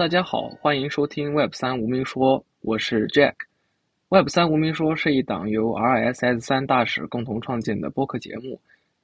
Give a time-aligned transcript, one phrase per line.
[0.00, 3.34] 大家好，欢迎收听 Web 三无名说，我是 Jack。
[4.08, 8.58] Web 三无名说是一档由 RSS 三大使共同创建的播客节目，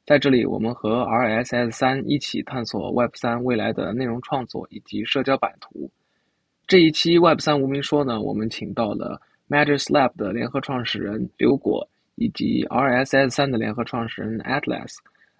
[0.06, 5.90] 在这里我们和 RSS 三一起探索 Web 三未来的内容创作以及社交版图。
[6.66, 9.20] 这一期 Web 三无名说呢，我们请到了
[9.50, 14.94] Matters Lab 的联合创始人刘果以及 RSS 三的联合创始人 Atlas，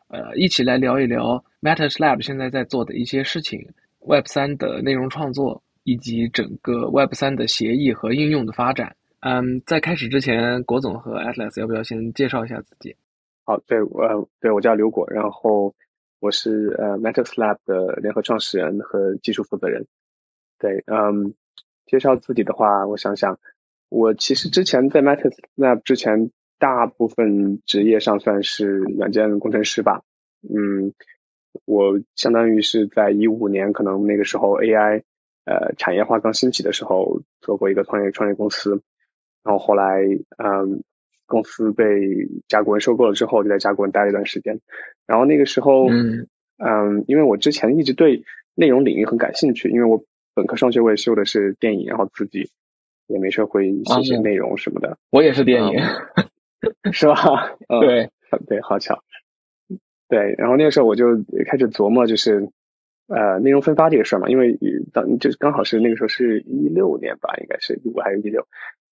[0.09, 3.67] 呃，一起来聊一聊 Matters Lab 现在在做的一些事情。
[4.09, 8.95] Web 三的内容创作以及整个 Web 三的协议和应用的发展。
[9.21, 12.95] 嗯，在开始之前，国总和 Atlas 要不要先介绍一下自己？
[13.45, 15.75] 好，对，呃，对我叫刘果，然后
[16.21, 19.87] 我是呃 Matters Lab 的联合创始人和技术负责人。
[20.59, 21.35] 对，嗯，
[21.87, 23.41] 介绍自己的话，我想想，
[23.89, 30.03] 我其实之前在 Matas Lab 之前，大部分职业上算是软件工程师吧。
[30.43, 30.93] 嗯。
[31.65, 35.03] 我相当于是在一五年，可能那个时候 AI
[35.45, 38.83] 呃产业化刚兴起的时候，做过一个创业创业公司，
[39.43, 40.03] 然后后来
[40.37, 40.83] 嗯
[41.27, 41.85] 公司被
[42.49, 44.61] 甲骨文收购了之后，就在甲骨文待了一段时间。
[45.07, 52.51] 然后那个时候嗯嗯，因为我之前一直对内容领域很感兴趣，因为我本科双学我也修的是电影，然后自己
[53.07, 54.99] 也没事会写写内容什么的。
[55.11, 55.79] 我也是电影，
[56.93, 57.57] 是吧？
[57.81, 58.11] 对
[58.47, 59.03] 对，好巧。
[60.09, 62.49] 对，然后那个时候我就开始琢磨，就是
[63.09, 64.57] 呃内容分发这个事儿嘛，因为
[64.93, 68.47] 当就是刚好是那个时候是一六年吧，应该是一五还是一六，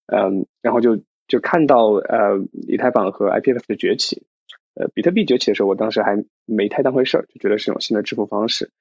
[0.07, 4.25] 嗯，然后就就看到呃以太坊和 IPFS 的崛起，
[4.73, 8.71] 呃比特币崛起的时候，我当时还没太当回事儿，就觉得是一种新的支付方式，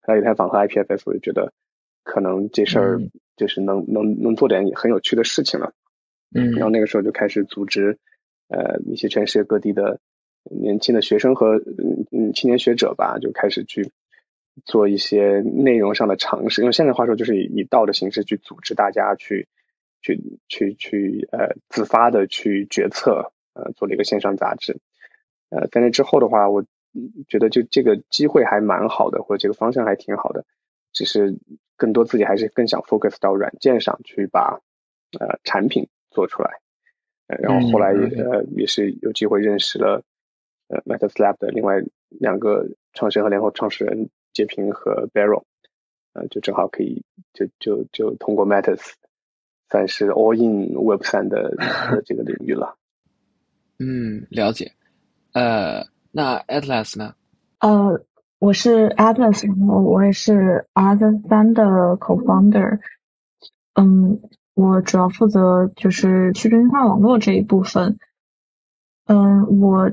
[0.00, 1.52] 还有以太坊和 IPFS，我就觉得
[2.02, 3.00] 可能这事儿
[3.36, 5.72] 就是能能能做点很有趣的事情了，
[6.34, 7.98] 嗯，然后那个时候就开始组织
[8.48, 10.00] 呃一些全世界各地的。
[10.50, 13.90] 年轻的学生和嗯嗯青年学者吧，就开始去
[14.64, 16.62] 做一些内容上的尝试。
[16.62, 19.48] 用现在话说，就是以以道的形式去组织大家去
[20.02, 24.78] 去去去呃自发的去决策，呃做了一个线上杂志。
[25.50, 26.64] 呃在那之后的话，我
[27.26, 30.44] 觉得就这个机会还蛮好的，或者这个方向还挺好的。
[30.92, 31.36] 只是
[31.76, 34.60] 更多自己还是更想 focus 到软件上去把
[35.18, 36.60] 呃产品做出来。
[37.26, 40.04] 然后后来呃也是有机会认识了。
[40.74, 45.44] 呃，Matters Lab 的另外两个创始人和联合创始人杰平和 Barrow，
[46.12, 48.82] 呃，就正好可以就就就通过 Matters，
[49.70, 51.54] 算是 All in Web 三的
[52.04, 52.76] 这个领域了。
[53.78, 54.72] 嗯，了解。
[55.32, 57.14] 呃，那 Atlas 呢？
[57.60, 58.04] 呃，
[58.40, 61.62] 我是 Atlas，然后我也是 Atlas 三的
[61.98, 62.80] Co-founder。
[63.74, 64.20] 嗯，
[64.54, 67.98] 我主要负责就是去中心化网络这一部分。
[69.06, 69.92] 嗯，我。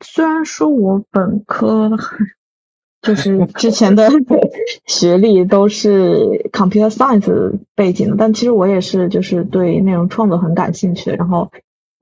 [0.00, 1.90] 虽然说我本科
[3.02, 4.08] 就是之前的
[4.86, 11.10] 学历都是 computer science 背景的，但其实我也是就是对内容创作很感兴趣。
[11.10, 11.50] 然后，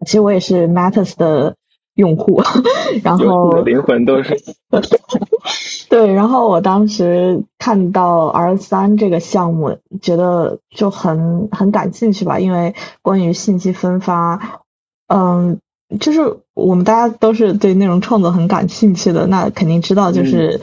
[0.05, 1.57] 其实我也是 Matters 的
[1.95, 2.43] 用户。
[3.03, 4.37] 然后灵魂都是
[5.89, 6.13] 对。
[6.13, 14.61] 然后我当时看到 R 三这个项目，觉得就很很感兴趣吧，因为关于信息分发，
[15.09, 15.59] 嗯。
[15.99, 20.61] 就是我们大家都是对内容创作很感兴趣的，那肯定知道，就是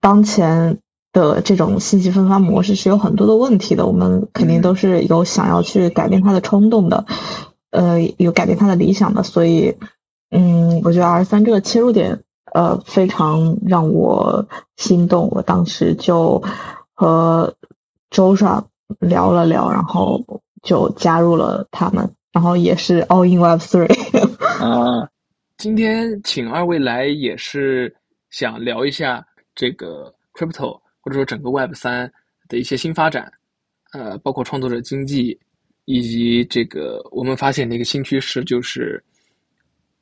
[0.00, 0.78] 当前
[1.12, 3.86] 的这种信息分发模式是有很多的问题的。
[3.86, 7.06] 我们肯定都是有想要去改变它的冲动的，
[7.70, 9.24] 呃，有改变它的理想的。
[9.24, 9.76] 所以，
[10.30, 12.20] 嗯，我觉得 R 三这个切入点，
[12.52, 14.46] 呃，非常让我
[14.76, 15.28] 心动。
[15.32, 16.44] 我当时就
[16.94, 17.54] 和
[18.10, 18.68] 周爽
[19.00, 20.22] 聊了聊，然后
[20.62, 22.12] 就加入了他们。
[22.32, 23.86] 然后也是 All in Web Three
[24.66, 25.08] 啊，
[25.58, 27.94] 今天请二位来也是
[28.30, 32.12] 想聊一下这个 Crypto 或者说整个 Web 三
[32.48, 33.32] 的一些新发展，
[33.92, 35.38] 呃，包括创作者经济，
[35.84, 39.00] 以及这个我们发现的一个新趋势就是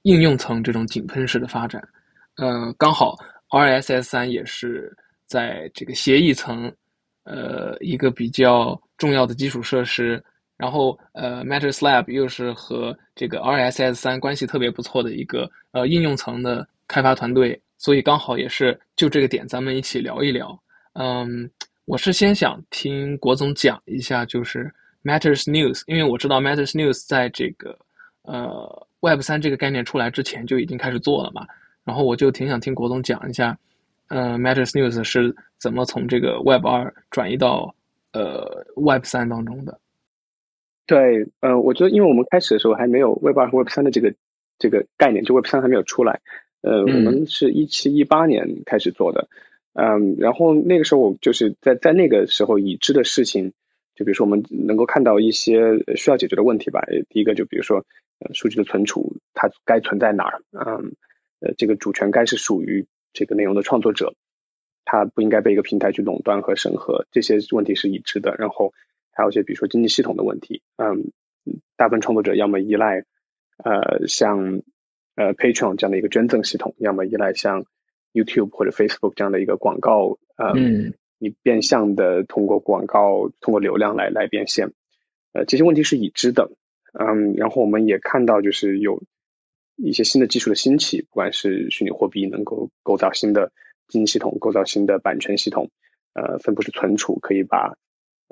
[0.03, 1.87] 应用层这种井喷式的发展，
[2.37, 3.15] 呃，刚好
[3.51, 4.97] RSS 三也是
[5.27, 6.75] 在这个协议层，
[7.25, 10.25] 呃，一个比较重要的基础设施。
[10.57, 20.57] 然后，呃，Matters Lab 又是和这个 RSS 三关系特别不错的一个呃应用层的开发团队，所以刚好也是就这个点，咱们一起聊一聊。
[20.93, 21.51] 嗯，
[21.87, 24.73] 我是先想听国总讲一下，就是
[25.03, 27.77] Matters News，因为我知道 Matters News 在这个
[28.23, 31.45] 呃 Web 三这个概念出来之前就已经开始做了嘛，
[31.83, 33.59] 然后我就挺想听国总讲一下，
[34.07, 37.75] 呃，Matters News 是怎么从这个 Web 二转移到
[38.13, 39.77] 呃 Web 三当中的。
[40.87, 44.15] 对，呃，我觉得，因为我们开始的时候还没有 Web 二和 Web 三的这个
[44.59, 46.21] 这个概念，就 Web 三还没有出来。
[46.61, 49.29] 呃，我们是一七一八年开始做的。
[49.73, 53.53] 嗯，然后那个时候我就是在在那个时候已知的事情，
[53.95, 56.85] 就比如说我们能够看到一些需要解决的问题吧。
[57.09, 57.85] 第一个就比如说，
[58.21, 60.43] 呃，数据的存储它该存在哪儿？
[60.53, 60.93] 嗯，
[61.41, 64.15] 呃，这个主权该是属于这个内容的创作者，
[64.85, 68.37] 它不应该被一个平台去垄断和审核，这些问题是已知的。
[68.39, 68.73] 然后
[69.15, 71.13] 还有一些比如说经济系统的问题，嗯，
[71.77, 73.05] 大部分创作者要么依赖
[73.63, 74.63] 呃像
[75.17, 77.65] 呃 Patreon 这样的一个捐赠系统，要么依赖像。
[78.17, 80.53] YouTube 或者 Facebook 这样的一个广告，呃，
[81.19, 84.71] 你变相的通过广告、通过流量来来变现，
[85.33, 86.53] 呃，这些问题是已知的，
[86.93, 89.03] 嗯，然后我们也看到就是有
[89.75, 93.51] 一些新的技术的兴起，不管是虚拟货币能够构造新的
[93.89, 95.73] 经济系统、构造新的版权系统，
[96.13, 97.77] 呃，分布式存储可以把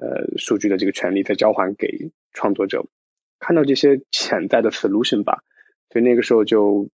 [0.03, 2.85] 呃数据的这个权利再交还给创作者，
[3.39, 5.45] 看到这些潜在的 solution 吧，
[5.91, 6.91] 所以那个时候就。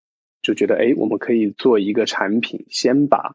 [0.47, 3.35] 就觉得哎，我们可以做一个产品，先把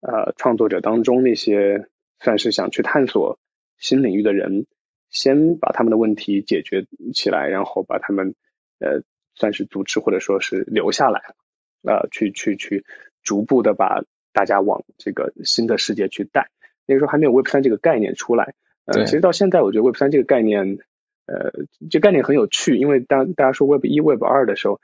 [0.00, 1.86] 呃创作者当中那些
[2.18, 3.38] 算是想去探索
[3.76, 4.64] 新领域的人，
[5.10, 8.34] 先把他们的问题解决起来，然后把他们
[8.78, 9.02] 呃
[9.34, 11.34] 算是组织或者说是留下来，
[11.82, 12.86] 呃去去去
[13.22, 14.02] 逐步的把
[14.32, 16.48] 大家往这个新的世界去带。
[16.86, 18.54] 那个时候还没有 Web 三这个概念出来，
[18.86, 20.78] 呃，其实到现在我觉得 Web 三这个概念，
[21.26, 21.52] 呃，
[21.90, 24.80] 这概念很有趣，因为当大家说 Web 一、Web 二的时候。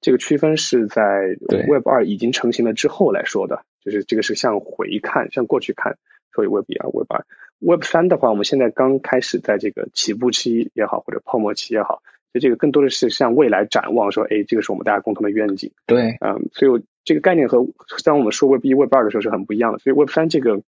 [0.00, 1.34] 这个区分是在
[1.66, 5.96] Web 二已经成型了之后来说的，就是这个是向回看，向过去看，
[6.34, 7.24] 所以 Web 二、Web 二、
[7.60, 12.02] Web 三的话，我们现在刚开始在这个起步期也好，或者泡沫期也好，
[12.34, 15.72] 就这个更多的是向未来展望，说，哎，这个是我们大家共同的愿景。
[15.86, 17.66] 对，嗯，所以我这个概念和
[18.04, 19.78] 当我们说 Web 一、Web 二的时候是很不一样的。
[19.78, 20.60] 所以 Web 三这个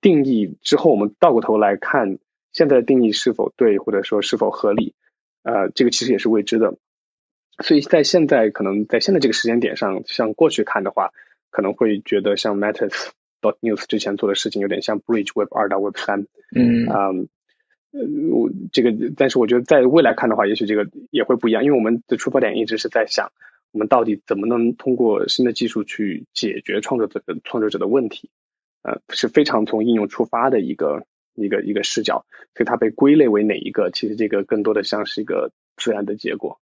[0.00, 2.18] 定义之后，我们倒过头来看，
[2.52, 4.94] 现在的定义是否对，或者说是否合理，
[5.42, 6.76] 呃，这个其实也是未知的。
[7.62, 11.10] 所以在现在可能在现在这个时间点上，像过去看的话，
[11.50, 13.10] 可能会觉得像 Matters
[13.40, 16.86] dot news 之前做的事情有点像 Bridge Web 二到 Web 三，嗯。
[16.86, 17.10] 啊，
[18.30, 23.32] 我这个，但是我觉得在未来看的话，也许这个也会不一样，因为我们的出发点一直是在想，
[23.72, 28.30] 我们到底怎么能通过新的技术去解决创作者的创作者的问题，
[28.82, 31.04] 呃，是非常从应用出发的一个
[31.34, 32.24] 一个一个视角，
[32.54, 36.58] 所以它被归类为哪一个，其实这个更多的像是一个自然的结果。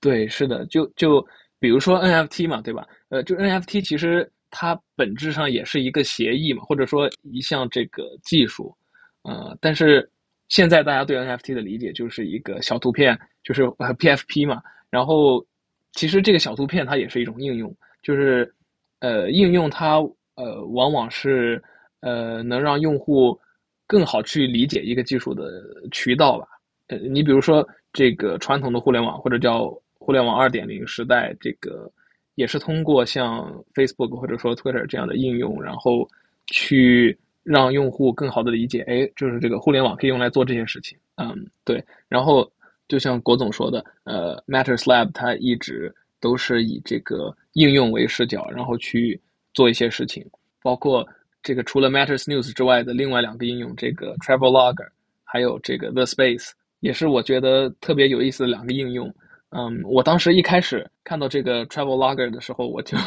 [0.00, 1.26] 对，是的，就就
[1.58, 2.86] 比如说 NFT 嘛，对吧？
[3.08, 8.76] 呃，就 NFT 其实它本质上也是一个协议嘛，或者说一项这个技术，
[9.22, 10.08] 呃，但是
[10.48, 14.62] 现在大家对 NFT 的理解就是一个小图片，就是呃 PFP 嘛。
[14.90, 15.44] 然后
[15.92, 18.54] 其实这个小图片它也是一种应用，就是
[19.00, 19.98] 呃应用它
[20.36, 21.62] 呃往往是
[22.00, 23.38] 呃能让用户
[23.86, 26.46] 更好去理解一个技术的渠道吧。
[26.88, 31.90] 呃，你比如说这个传统的互联网或者叫互联网二点零时代，这个
[32.34, 36.06] 也是通过像 Facebook 或者说 Twitter 这样的应用，然后
[36.46, 40.98] 去让用户更好的理解，哎，就是这个互联网可以用来做这些事情。
[41.16, 41.82] 嗯，对。
[42.08, 42.50] 然后
[42.88, 49.18] 就像郭总说的，呃，Matters Lab 它一直都是以这个应用为视角，然后去
[49.54, 50.24] 做一些事情，
[50.62, 51.06] 包括
[51.42, 54.88] 这个除了 Matters News 之外的另外两个应用，这个 Travel Logger，
[55.24, 59.14] 还有这个 The Space，也是我觉得特别有意思的两个应用。
[59.56, 62.98] 嗯，我当时一开始看到这个 Travel Logger 的时候，我就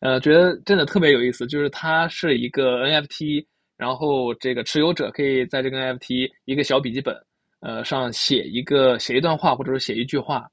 [0.00, 3.46] 呃觉得真的特别有意思，就是它是一个 NFT，
[3.78, 7.16] 然后这个持有者可以在这个 NFT 一个小笔记本
[7.60, 10.46] 呃上写一个写一段话，或者说写一句话，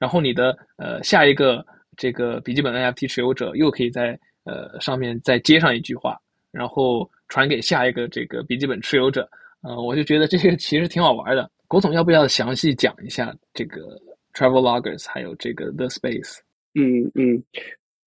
[0.00, 1.64] 然后你的呃下一个
[1.96, 6.18] 这个笔记本 NFT 持有者又可以在呃上面再接上一句话，
[6.50, 9.28] 然后传给下一个这个笔记本持有者。
[9.60, 11.50] 嗯，我就觉得这个其实挺好玩的。
[11.66, 14.00] 郭总要不要详细讲一下这个
[14.32, 16.38] ？Travel Loggers，还有这个 The Space。
[16.74, 17.42] 嗯嗯，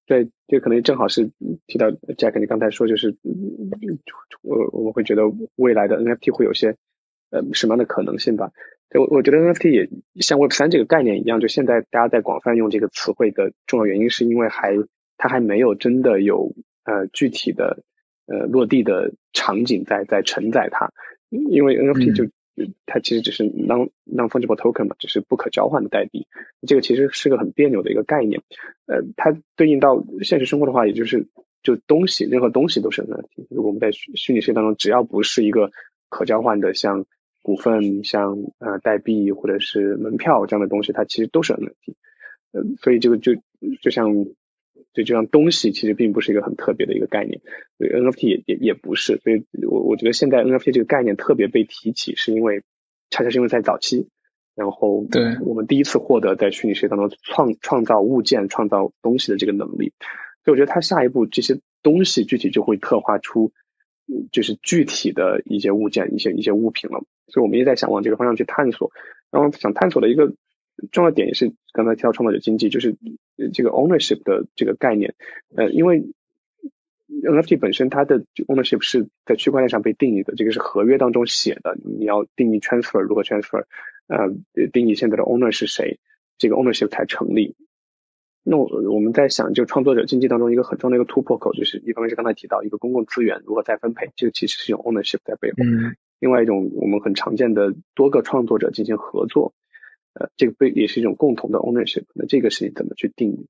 [0.08, 1.30] 对，这可能正好是
[1.68, 3.14] 提到 Jack，你刚才说就是，
[4.42, 5.24] 我我会觉得
[5.58, 6.76] 未来的 NFT 会有些
[7.32, 8.50] 呃什么样的可能性吧？
[8.90, 9.90] 对，我我觉得 NFT 也
[10.22, 14.74] 像 Web 三这个概念一样，就现在大家在广泛用这个词汇的重要原因，是因为还
[15.22, 17.84] 它还没有真的有呃具体的
[18.26, 20.92] 呃落地的场景在在承载它，
[21.30, 22.32] 因为 NFT 就。
[22.86, 26.28] 它其实只是 non non fungible token 嘛，只是不可交换的代币。
[26.68, 28.42] 这个其实是个很别扭的一个概念。
[28.86, 31.28] 呃，它对应到现实生活的话，也就是
[31.64, 33.48] 就东西，任何东西都是 NFT。
[33.50, 35.72] 如果我们在虚虚拟世界当中，只要不是一个
[36.10, 37.06] 可交换的，像
[37.42, 41.96] 股份、像呃代币或者是门票这样的东西，它其实都是 NFT。
[42.52, 43.34] 呃，所以这个就
[43.82, 44.28] 就像。
[44.94, 47.42] 就这样东西其实并不是一个很特别的一个概念，
[47.78, 52.64] 所以 NFT 也也也不是，所以我我觉得现在 NFT 这个概念特别被提起，是因为
[53.10, 54.10] 恰恰是因为在早期，
[54.56, 59.94] 然后对我们第一次获得在虚拟世界当中创创造物件、创造东西的这个能力，
[60.44, 63.52] 所以我觉得它下一步这些东西具体就会刻画出
[64.32, 67.04] 就是具体的一些物件、一些一些物品了。
[67.28, 68.92] 所以我们也在想往这个方向去探索。
[69.32, 70.34] 然后想探索的一个
[70.92, 72.96] 重要点也是刚才提到创造者经济，就是
[73.54, 75.14] 这个 ownership 的这个概念。
[75.56, 76.04] 呃，因为
[77.24, 83.66] NFT 本身它的 ownership 是在区块链上被定义的，这个是合约当中写的，你要定义 transfer 如何 transfer，
[84.08, 86.00] 呃，定义现在的 owner 是谁，
[86.38, 87.56] 这个 ownership 才成立。
[88.44, 95.58] 那我我们在想，就创作者经济当中一个很重要的一个突破口，就是一方面是刚才提到一个公共资源如何再分配，这个其实是有 ownership 在背后。
[95.64, 95.96] 嗯。
[96.20, 99.54] 另外一种我们很常见的多个创作者进行合作，
[100.14, 102.06] 呃，这个被也是一种共同的 ownership。
[102.14, 103.48] 那这个事情怎么去定义？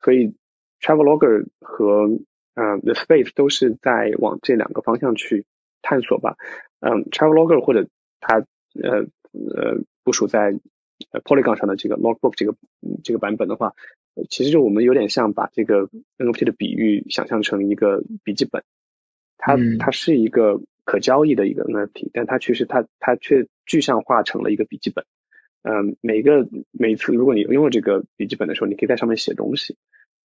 [0.00, 0.34] 所以
[0.80, 2.18] Travelogger 和
[2.54, 5.44] 呃 The Space 都是在往这两个方向去
[5.82, 6.36] 探索吧。
[6.80, 7.88] 嗯，Travelogger 或者
[8.20, 8.38] 它
[8.82, 10.58] 呃呃部署在
[11.24, 12.54] Polygon 上的这个 Logbook 这个
[13.02, 13.74] 这个版本的话。
[14.30, 18.62] 其实就我们有点像把这个 NFT 的比喻想象成一个笔记本，
[19.36, 25.04] 它它是一个可交易的一个 NFT，但它其实它它却具象化成了一个笔记本。
[25.64, 29.76] 嗯，每个每次如果你拥有这个笔记本的时候，你可以在上面写东西，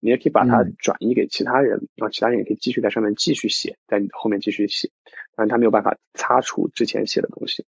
[0.01, 4.89] 你也可以把它转移给其他人，然后其他人也可以继续在上面继续写，在你后面继续写，
[5.37, 7.65] 但他没有办法擦除之前写的东西。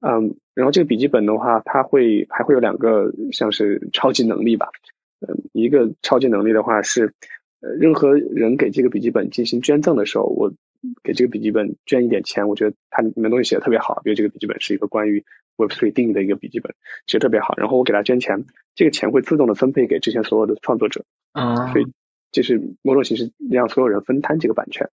[0.00, 4.70] 嗯，然后这个笔记本的话，它会还会有两个像是超级能力吧。
[5.20, 7.12] 嗯，一个超级能力的话是，
[7.60, 10.52] 呃，任何人给这个笔记本进行捐赠的时候，我
[11.02, 15.24] 给这个笔记本捐一点钱，我觉得它里面东西写的特别好，比如这个笔记本是一个关于
[15.56, 16.74] Web3 定义的一个笔记本，
[17.06, 21.86] 写的特别好，然后我给他捐钱，这个钱会自动的分配给之前所有的创作者，啊，所以
[22.32, 24.88] 这是某种形式让所有人分摊这个版权。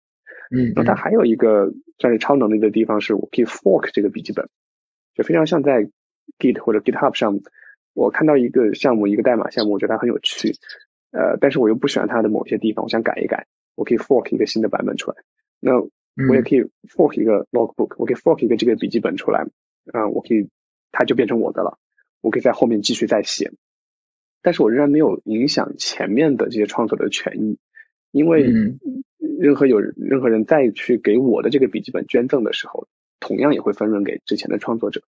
[0.56, 4.48] 嗯，然后它还有一个算是超能力的地方，是我可以 fork 这个笔记本，
[5.16, 5.90] 就非常像在
[6.38, 7.40] Git 或者 GitHub 上。
[7.94, 10.56] 我看到一个项目，一个代码项目，我觉得它很有趣，
[11.14, 15.18] 呃，但是我又不喜欢它的某些地方，我想改一改，我可以 fork 一个新的版本出来。
[15.60, 19.48] 那我也可以 fork 一个 logbook，我可以 fork 一个这个笔记本出来，
[19.94, 20.50] 啊，我可以，
[20.92, 21.78] 它就变成我的了，
[22.22, 23.52] 我可以在后面继续再写。
[24.42, 27.58] 但是我仍然没有影响前面的这些创作者的权益，
[28.12, 28.44] 因为
[29.40, 32.88] 任何有任何人再去给我的这个笔记本捐赠的时候，
[33.20, 35.02] 同样也会分润给之前的创作者。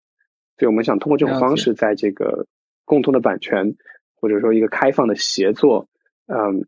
[0.58, 2.48] 所以我们想通过这种方式，在这个
[2.86, 3.76] 共同的版权，
[4.16, 5.90] 或者说一个开放的协作，
[6.28, 6.66] 嗯，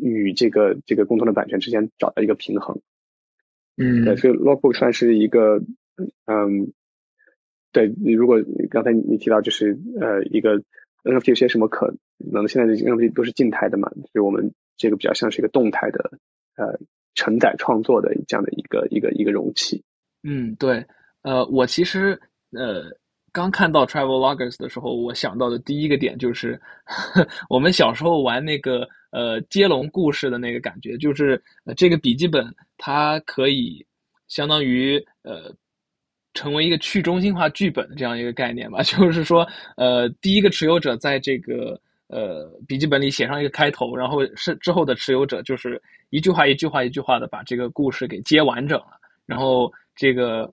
[0.00, 2.80] 与这个这个共同的版权之间找到一个平衡。
[3.76, 5.62] 嗯，对，所以 Logbook 算是一个，
[6.26, 6.72] 嗯，
[7.72, 10.62] 对你如果刚才你提到就是呃一个
[11.04, 16.18] NFT 有些什么可能，现在的 NFT 都是静态的嘛，所以我们这个比较像是一个动态的
[16.56, 16.78] 呃
[17.14, 19.82] 承载创作的这样的一个一个一个容器。
[20.22, 20.84] 嗯，对，
[21.22, 22.20] 呃，我其实
[22.52, 22.98] 呃。
[23.32, 26.60] 刚看到 Travel Loggers 的时候，我想到的第一个点就是
[27.48, 31.40] 我们小时候玩那个呃接龙故事的那个感觉，就是
[31.76, 33.84] 这个笔记本它可以
[34.28, 35.54] 相当于呃
[36.34, 38.82] 成为一个去中心化剧本的这样一个概念吧。
[38.84, 39.46] 就是说，
[39.76, 50.52] 呃，第一个持有者在这个呃笔记本里写上一个开头，然后是之后的持有者就是一句话一句话一句话的把这个故事给接完整了，然后这个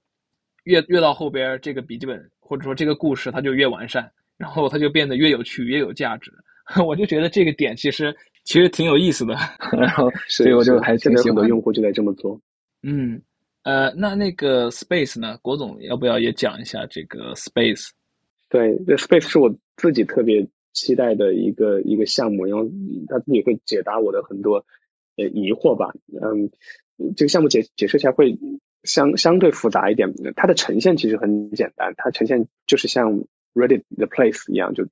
[0.64, 2.30] 越越到后边这个笔记本。
[2.48, 6.32] 或者说这个故事它就越完善，然后它就变得越有趣、越有价值。
[6.86, 9.36] 我就觉得这个点其实其实挺有意思的，
[9.78, 11.48] 然后所以我就还挺喜欢。
[11.48, 12.40] 用户就在这么做。
[12.84, 13.22] 嗯，
[13.64, 15.38] 呃，那那个 Space 呢？
[15.42, 17.90] 郭总要不要也讲一下这个 Space？
[18.50, 22.66] 对，这 Space 是我自己特别期待的一个一个项目，然后
[23.08, 24.58] 它自己会解答我的很多
[25.18, 25.94] 呃疑惑吧。
[26.22, 26.50] 嗯，
[27.16, 28.38] 这个项目解解释起来会。
[28.84, 34.88] 相相对复杂一点，它的呈现其实很简单，它呈现就是像 Reddit the Place 一样，就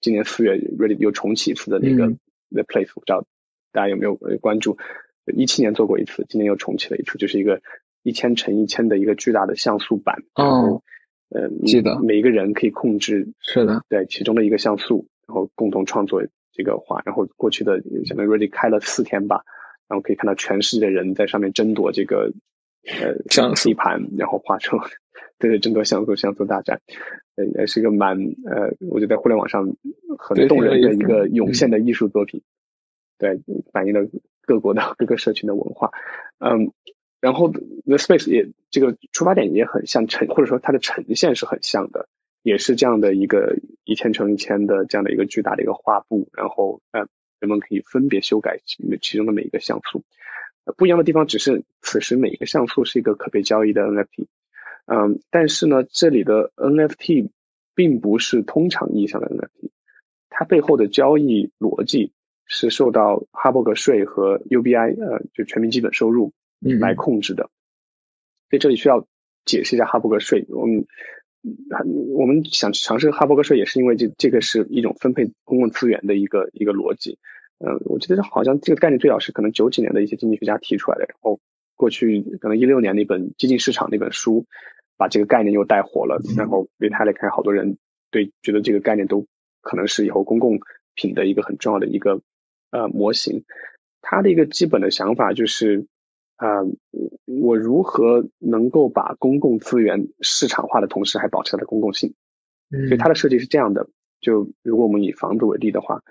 [0.00, 2.08] 今年四月 Reddit 又重启一次的那个
[2.50, 3.24] the Place，不知道
[3.72, 4.78] 大家有没有关注？
[5.36, 7.62] 一七年做过一次，今年又重启了一次，就是一个
[8.02, 10.24] 一千乘一千的一个巨大的像素板。
[10.34, 10.82] 哦，
[11.28, 17.02] 呃，记得每一个人可以控制是的，对其中的一个像素，然后共同创作这个画。
[17.04, 19.44] 然后过去的相当于 Reddit 开了四天吧，
[19.86, 22.32] 然后可以看到全世界的人在上面争夺这个。
[22.86, 24.78] 呃，像 C 盘，然后画出
[25.38, 26.80] 对着争夺像素像素大战，
[27.36, 29.76] 呃，也是一个蛮呃，我觉得在互联网上
[30.18, 32.42] 很动人的一个涌现的艺术作品，
[33.18, 33.40] 对，
[33.72, 34.08] 反映了
[34.42, 35.90] 各国的 各个社群的文化，
[36.38, 36.72] 嗯，
[37.20, 42.08] 然后 The Space 也这个出发点也很像呈，或者说它的呈现是很像的，
[42.42, 47.06] 也是这样的一个一千乘一千的这样的一个巨大的一个画布，然后呃，
[47.40, 50.02] 人们可以分别修改其其中的每一个像素。
[50.76, 54.26] 不一样的地方只是，此时每一个像素是一个可被交易的 NFT，
[54.86, 57.30] 嗯，但是呢，这里的 NFT
[57.74, 59.70] 并不是通常意义上的 NFT，
[60.28, 62.12] 它背后的交易逻辑
[62.46, 67.50] 是受到哈伯格税和 UBI，呃，就全民基本收入来控制的。
[68.48, 69.06] 所以这里需要
[69.44, 70.46] 解释一下哈伯格税。
[70.48, 70.86] 我们
[72.14, 77.18] 我们想尝试哈伯格税，也是因为这这个是一种分配公共资源的一个一个逻辑。
[77.62, 81.38] 嗯，我记得好像这个概念最早是可能九几年的一些经济学家提出来的，然后
[81.76, 84.46] 过去可能一六年那本《激进市场》那本书
[84.96, 87.76] 把这个概念又带火了，然后 Vitalik 看好多人
[88.10, 89.26] 对觉得这个概念都
[89.60, 90.58] 可能是以后公共
[90.94, 92.22] 品的一个很重要的一个
[92.70, 93.44] 呃模型。
[94.00, 95.86] 他的一个基本的想法就是，
[96.36, 96.62] 啊，
[97.26, 102.14] 我如何能够把公共资源市场化的同时还保持它的公共性？
[102.70, 103.90] 所以它的设计是这样的：
[104.22, 106.02] 就如果我们以房子为例的话。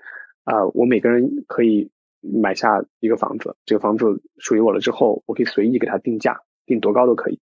[0.50, 7.38] 啊，我每个人可以买下一个房子，这个房子属于我了之后，我可以随意给它定价，定多高都可以。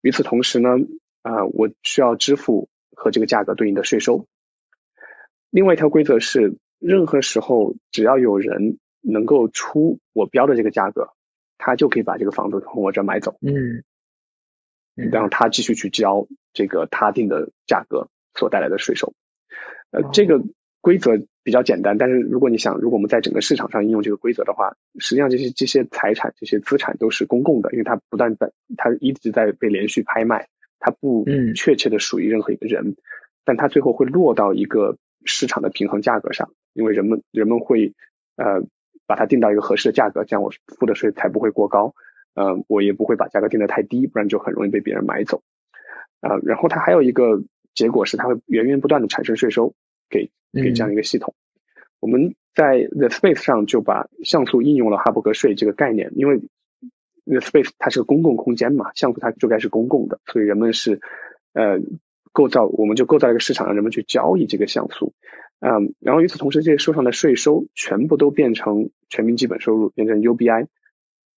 [0.00, 0.70] 与此同时呢，
[1.22, 4.26] 啊，我需要支付和这个价格对应的税收。
[5.50, 11.10] 另外一条规则是，任何时候只要有人能够出我标的这个价格，
[11.56, 13.36] 他就可以把这个房子从我这买走。
[13.42, 13.84] 嗯，
[14.96, 19.14] 然后他继续去交这个他定的价格所带来的税收。
[19.92, 20.42] 呃，这个
[20.80, 21.12] 规则。
[21.44, 30.48] 比较简单，但是如果你想，如果我们在整个市场上应用这个规则的话，实际上这些这些财产、这些资产都是公共的，因为它不断在，它一直在被连续拍卖，
[30.80, 32.96] 它不确切的属于任何一个人，
[33.44, 34.96] 但它最后会落到一个
[35.26, 37.92] 市场的平衡价格上，因为人们人们会
[38.36, 38.62] 呃
[39.06, 41.94] 把它定到一个合适的价格，这样我付的税才不会过高，
[42.32, 45.42] 呃，我也不会把价格定得太低，不然就很容易被别人买走，
[46.20, 47.42] 啊，然后它还有一个
[47.74, 49.74] 结果是它会源源不断的产生税收。
[50.10, 51.34] 给给这样一个系统，
[52.00, 56.38] 我们在 The Space 上就把像素应用了哈伯格税这个概念，因为
[57.24, 61.00] The Space 它是个公共空间嘛，像素它就该是公共的，所以人们是
[61.52, 61.80] 呃
[62.32, 65.14] 构造，我们就构造一个市场，让人们去交易这个像素，
[65.58, 70.68] 嗯，然后与此同时，这些收上的税收全部都变成全民基本收入，变成 UBI，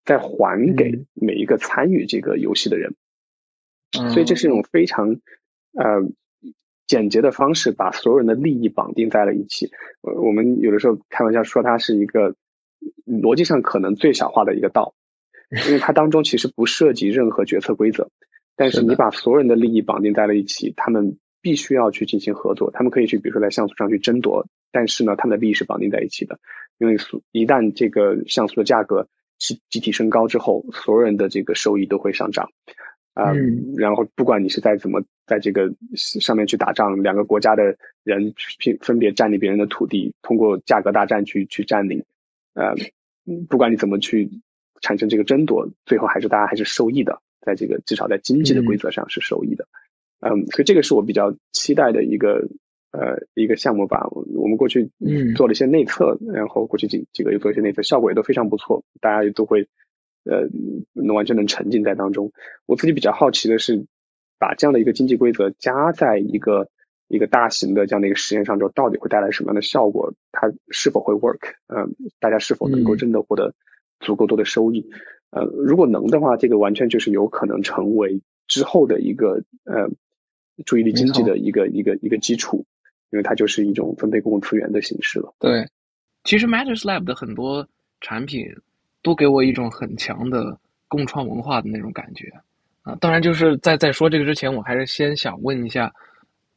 [0.04, 2.96] 再还给每一个参与这个游戏的人，
[3.92, 5.22] 所以这是一种非常
[5.72, 6.10] 呃。
[6.88, 9.72] 简洁的方式把所有人的利益绑定在了一起。
[10.02, 12.36] 呃，我们有的时候开玩笑说它是一个
[13.06, 14.94] 逻辑上可能最小化的一个道，
[15.68, 18.10] 因为它当中其实不涉及任何决策规则，
[18.56, 26.40] 但是你把所有人的利益绑定在了一起，他们必须要去进行合作，他们可以去比如说在像素上去争夺，但是呢，他们的利益是绑定在一起的，
[26.78, 26.98] 因为
[27.32, 32.50] 一旦这个像素的价格集集体升高之后，所有人的这个收益都会上涨。
[33.16, 33.32] 啊，
[33.78, 42.04] 然后不管你是在怎么在这个上面去打仗，两个国家的人分分别占领别人的土地，通过价格大战去去占领，
[42.56, 42.76] 呃，
[43.48, 44.30] 不管你怎么去
[44.82, 49.66] 产生这个争夺，最后还是大家还是受益的，在这个至少在经济的规则上是受益的，
[50.20, 52.50] 嗯，所以这个是我比较期待的一个
[52.92, 54.10] 呃一个项目吧。
[54.12, 54.92] 我们过去
[55.38, 59.70] 做了一些内测，然后过去几几个月做一些内测，效果也都非常不错，大家也都会。
[60.26, 60.50] 呃，
[60.94, 62.32] 能完全能沉浸在当中。
[62.66, 63.86] 我自己比较好奇的是，
[64.40, 66.70] 把这样的一个经济规则加在一个
[67.08, 70.14] 一个大型的这样的一个实验上之后，到底会带来什么样的效果？
[70.32, 71.54] 它是否会 work？
[71.68, 73.54] 嗯，大家是否能够真的获得
[74.00, 74.90] 足够多的收益？
[75.30, 79.90] 呃，如果能的话，这个完全就是有可能成为之后的一个呃
[80.66, 82.66] 注意力经济的一个一个一个基础，
[83.12, 85.36] 因为它就是一种分配公共资源的形式了。
[85.40, 85.68] 对，
[86.24, 87.68] 其实 Matters Lab 的很多
[88.02, 88.48] 产品。
[89.06, 92.28] 都给我一种很强的共创文化的那种感觉
[92.82, 92.96] 啊！
[93.00, 95.94] 当然，就是在在说这个之前，我还是先想问一下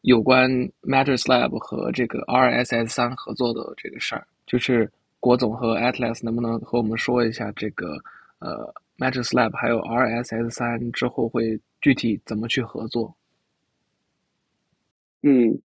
[0.00, 7.98] 有关 Matters Lab 和这个 RSS 三合作的这个事儿，就是郭总和 Atlas 能不能和我们说一下这个
[8.38, 13.14] 呃 Matters Lab 还有 RSS 三之后会具体怎么去合作？
[15.22, 15.60] 嗯。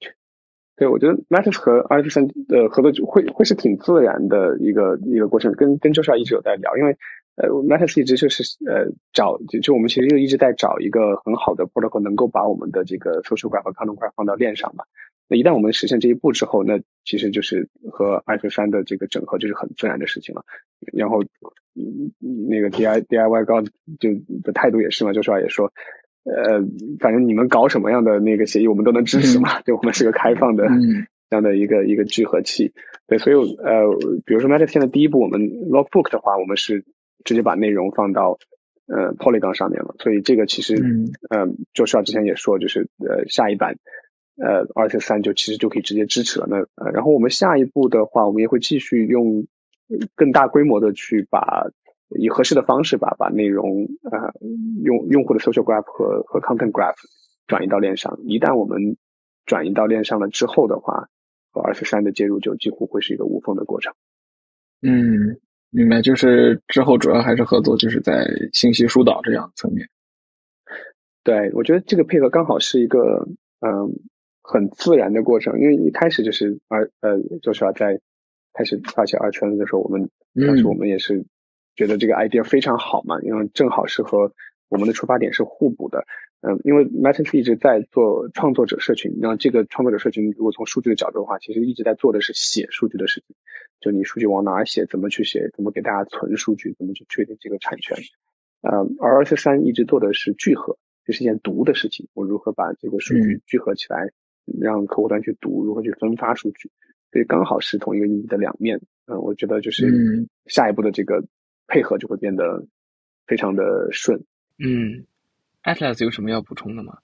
[0.81, 6.97] 对，我觉得 Matters 和 R 三的合作就会会是挺自然的一个一个过程，跟跟周少一直有在聊，因为
[7.35, 14.83] 呃 Matters 一直就是呃找就就我们其实就一直在找一个很好的 protocol 能够把我们的这个 social graph 和 content graph 放到链上嘛。
[15.27, 20.43] 那一旦我们实现这一步之后，那其实就是和 R 三的这个整合就是很自然的事情了。
[20.93, 21.23] 然后
[22.17, 24.09] 那个 DI DIY 高就
[24.43, 25.71] 的态度也是嘛，周少也说。
[26.23, 26.61] 呃，
[26.99, 29.59] 反正你们搞什么样的那个协议，我们都能支持嘛。
[29.61, 30.67] 就我们是个开放的
[31.29, 32.73] 这样的一个一个聚合器。
[33.07, 33.89] 对，所以呃，
[34.23, 36.85] 比如说 Matter 现在第一步，我们 Logbook 的话，我们是
[37.23, 38.37] 直接把内容放到
[38.85, 39.95] 呃 Polygon 上面了。
[39.97, 40.75] 所以这个其实，
[41.29, 43.77] 嗯，就需要之前也说，就是呃下一版
[44.37, 46.45] 呃 r t 三就其实就可以直接支持了。
[46.47, 49.47] 那呃，然后我们下一步的话，我们也会继续用
[50.15, 51.71] 更大规模的去把。
[52.19, 54.33] 以合适的方式吧，把内容呃
[54.83, 56.95] 用用户的 social graph 和和 content graph
[57.47, 58.19] 转移到链上。
[58.23, 58.97] 一旦我们
[59.45, 61.09] 转移到链上了之后的话，
[61.51, 63.93] 和二十三的接入就几乎会是一个无缝的过程。
[64.81, 66.01] 嗯，明白。
[66.01, 69.87] 就是之后主要还是合作，就是在信息疏导这样层面。
[71.23, 73.27] 对，我觉得这个配合刚好是一个
[73.59, 73.93] 嗯
[74.41, 77.99] 很自然的过程，因为一开始就是二呃就是要在
[78.53, 80.09] 开始发起二圈的时候，我们
[80.47, 81.23] 当时我们也是
[81.75, 84.33] 觉得这个 idea 非常好嘛，因为正好是和
[84.69, 86.05] 我们的出发点是互补的。
[86.41, 93.35] 嗯，因为 Matters 一直在做创作者社群，那这个创作者社群如果从数据的角度的话，其实一直在做的是写数据的事情，
[93.79, 97.95] 就你数据往哪儿写，怎么去写，怎么给大家存数据，怎么去确定这个产权。
[98.61, 104.09] 呃，而二四三一直做的是聚合，这是一件读的事情，我如何把这个数据聚合起来，
[104.59, 106.71] 让客户端去读，如何去分发数据，
[107.11, 108.81] 所以刚好是同一个意义的两面。
[109.05, 111.23] 嗯，我觉得就是下一步的这个
[111.71, 112.65] 配合就会变得
[113.25, 114.25] 非常的顺。
[114.59, 115.05] 嗯。
[115.63, 116.97] Atlas 有什么要补充的吗？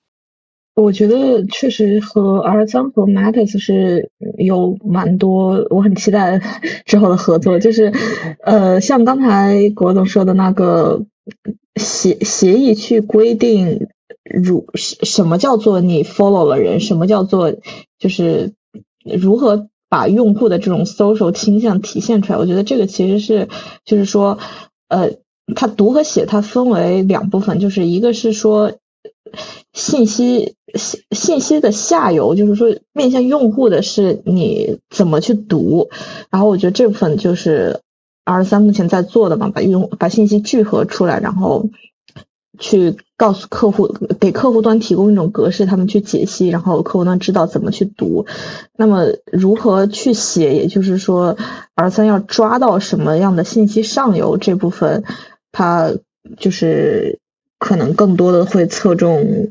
[0.73, 6.39] 我觉得确实和 R 三和 Matters 是有蛮多，我很期待
[6.85, 7.59] 之后的合作。
[7.59, 7.93] 就是
[8.43, 11.05] 呃，像刚才国总说的那个
[11.75, 13.87] 协协议去规定，
[14.23, 17.55] 如什么叫做你 follow 了人，什么叫做
[17.99, 18.53] 就是
[19.03, 22.39] 如何把用户的这种 social 倾向体现出来。
[22.39, 23.47] 我觉得这个其实是
[23.85, 24.39] 就是说
[24.89, 25.11] 呃。
[25.55, 28.73] 它读和写它分为两部分，就是一个是说
[29.71, 35.87] 信息信信息的下游，就是说面向用户的是你怎么去读，
[36.29, 37.79] 然后我觉得这部分就是
[38.25, 41.69] R 三目前在做的嘛，把用把信息聚合出来，然后
[42.59, 48.25] 去告诉客户，给客户端提供一种格式，他们去解析，然后客户端知道怎么去读。
[48.75, 51.37] 那么如何去写，也就是说
[51.75, 55.03] R 三要抓到什么样的信息上游这部分。
[55.51, 55.93] 它
[56.37, 57.19] 就是
[57.57, 59.47] 可能更多的会侧重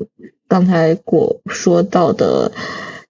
[0.47, 2.53] 刚才果说到的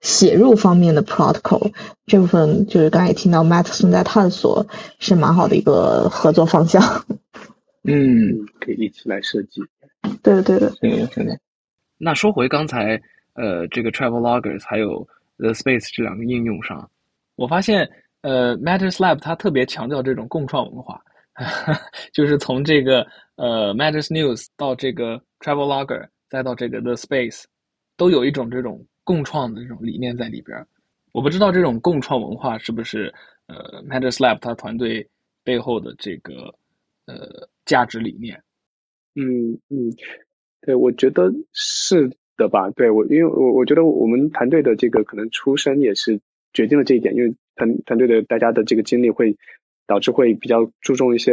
[0.02, 1.72] 写入方面的 protocol
[2.08, 4.66] 这部分，就是刚才也听到 Matt 存在探索
[4.98, 7.06] 是蛮好的一个合作方向。
[7.84, 9.62] 嗯，可以一起来设计。
[10.24, 11.40] 对的，对的，对对的。
[11.98, 13.02] 那说回刚才
[13.34, 15.08] 呃这个 Travel Loggers 还有
[15.38, 16.90] The Space 这两个应用上，
[17.36, 17.90] 我发现
[18.22, 21.02] 呃 Matters Lab 它特别强调这种共创文化。
[22.12, 23.06] 就是从这个
[23.36, 27.44] 呃 Matters News 到这个 Travel Logger，再到这个 The Space，
[27.96, 30.66] 都有一种这种共创的这种理念在里边。
[31.12, 33.14] 我不知道这种共创文化是不是
[33.46, 35.08] 呃 Matters Lab 它团队
[35.44, 36.52] 背后的这个
[37.06, 38.42] 呃价值理念。
[39.20, 39.92] 嗯嗯，
[40.62, 42.70] 对，我觉得是的吧。
[42.70, 46.22] 对我，因为我我觉得我们团队的这个可能出身也是
[46.54, 49.36] 决定了这一点，因为团团队的大家的这个经历会。
[49.90, 51.32] 导致会比较注重一些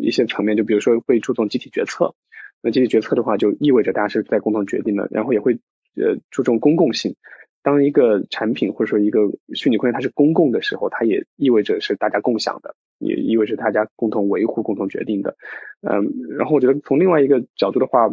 [0.00, 2.14] 一些层面，就比如说会注重集体决策。
[2.62, 5.54] 那集体决策的话，就意味着大家是在共同决定的，然后也会
[5.96, 7.16] 呃注重公共性。
[7.60, 15.36] 当一个产品或者说一个虚拟空间它是公共的时候，它也意味着是大家共享的，也意味着大家共同维护、共同决定的。
[15.82, 18.08] 嗯，然后我觉得从另外一个角度的话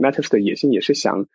[0.00, 1.26] ，Matters 的野心也是想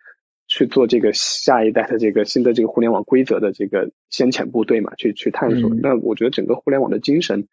[0.46, 5.70] 去做这个下一代的这个新的这个互联网规则的这个先遣部队嘛，去去探索。
[5.74, 7.48] 那我觉得整个互联网的精神。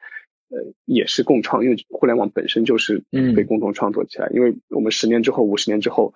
[0.48, 3.04] 呃，也是共创，因为互联网本身就是
[3.36, 4.30] 被共同创作起来。
[4.32, 6.14] 因为我们十年之后、五十年之后，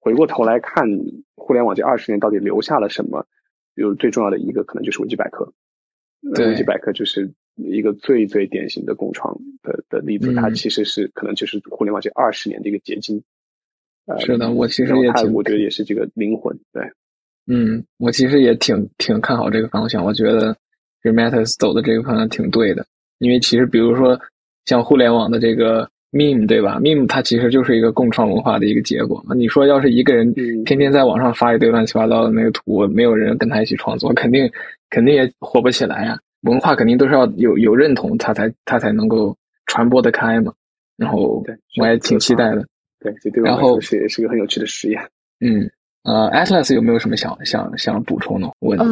[0.00, 0.88] 回过头来看
[1.36, 3.26] 互联网这二十年到底留下了什么，
[3.74, 5.52] 有最重要的一个可能就是维基百科。
[6.22, 13.22] 维基百科就是一个最最典型的共创的的例子，它其实是可能就是互联网这二十年的一个结晶。
[14.06, 16.56] 呃，是的，我其实也挺，我觉得也是这个灵魂。
[16.72, 16.82] 对，
[17.46, 20.56] 嗯，我其实也挺挺看好这个方向，我觉得
[21.02, 22.86] Rematters 走的这个方向挺对的。
[23.18, 24.18] 因为其实，比如说
[24.64, 29.34] 像互联网的这个 meme，对吧？meme 它其实就是一个共创文化的一个结果嘛。
[29.34, 30.32] 你说要是一个人
[30.64, 34.50] 天天在网上发一堆乱七八糟的那个图，没有人跟他一起创作，肯定
[34.88, 36.18] 肯定也火不起来呀。
[36.42, 40.52] 文化肯定都是要有有认同，它才它才能够传播得开嘛。
[40.96, 41.44] 然后
[41.80, 42.66] 我也挺期待的。
[43.00, 45.00] 对，这对我来说是是个很有趣的实验。
[45.40, 45.70] 嗯，
[46.02, 48.84] 呃，Atlas 有没有什么想想想补充的问题？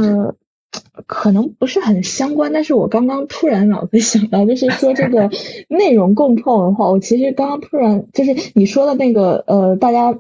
[1.07, 5.31] 可能不是很相关，但是我刚刚突然脑子想到，就是说这个
[5.69, 6.89] 内容共创文化。
[6.91, 10.17] 我其实刚刚突然就是你说的那个呃，大家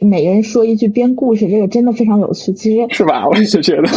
[0.00, 2.52] 每人说一句编故事，这个真的非常有趣。
[2.52, 3.26] 其实是吧？
[3.28, 3.88] 我也是觉得，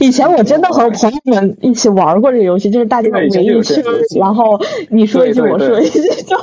[0.00, 3.30] 以前我真的和朋友们一起玩过这个游戏，就是大家围一
[3.62, 3.82] 圈，
[4.18, 4.60] 然后
[4.90, 6.36] 你说一句，我说一句，就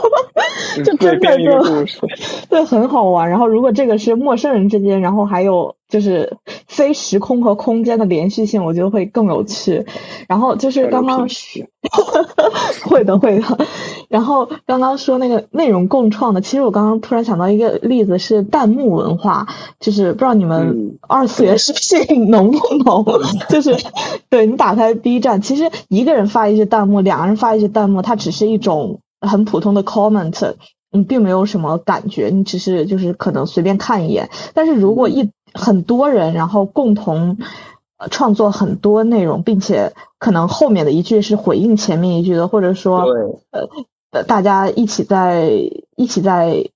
[0.84, 1.86] 就真的就
[2.50, 3.30] 对 很好玩。
[3.30, 5.77] 然后如果这个是陌生人之间，然后还有。
[5.88, 9.86] 就是非时空和空间的连续性，我觉得会更有趣。
[10.28, 11.28] 然后就是刚刚
[12.86, 13.58] 会的会的。
[14.10, 19.48] 然后刚刚说那个内容共创的，其实我刚刚突然想到一个例子是弹幕文化，
[19.80, 23.06] 就是不知道你们二次元是性浓不浓？
[23.50, 23.76] 就是
[24.30, 30.54] 对你打开 B 站，其实一个人发一些弹幕，两个人发一些弹幕，它只是一种很普通的 comment。
[30.90, 34.30] 你并没有什么感觉，你只是就是可能随便看一眼。
[34.54, 37.38] 但是如果一很多人然后共同
[38.12, 43.06] 创作很多内容，并且可能后面的一句是回应前面一句的，或者说
[44.12, 45.50] 呃大家一起在
[45.96, 46.70] 一起在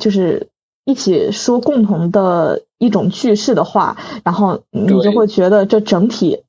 [0.00, 0.48] 就是
[0.84, 6.42] 一起说共同的一种句式的话，然后你就会觉得这整体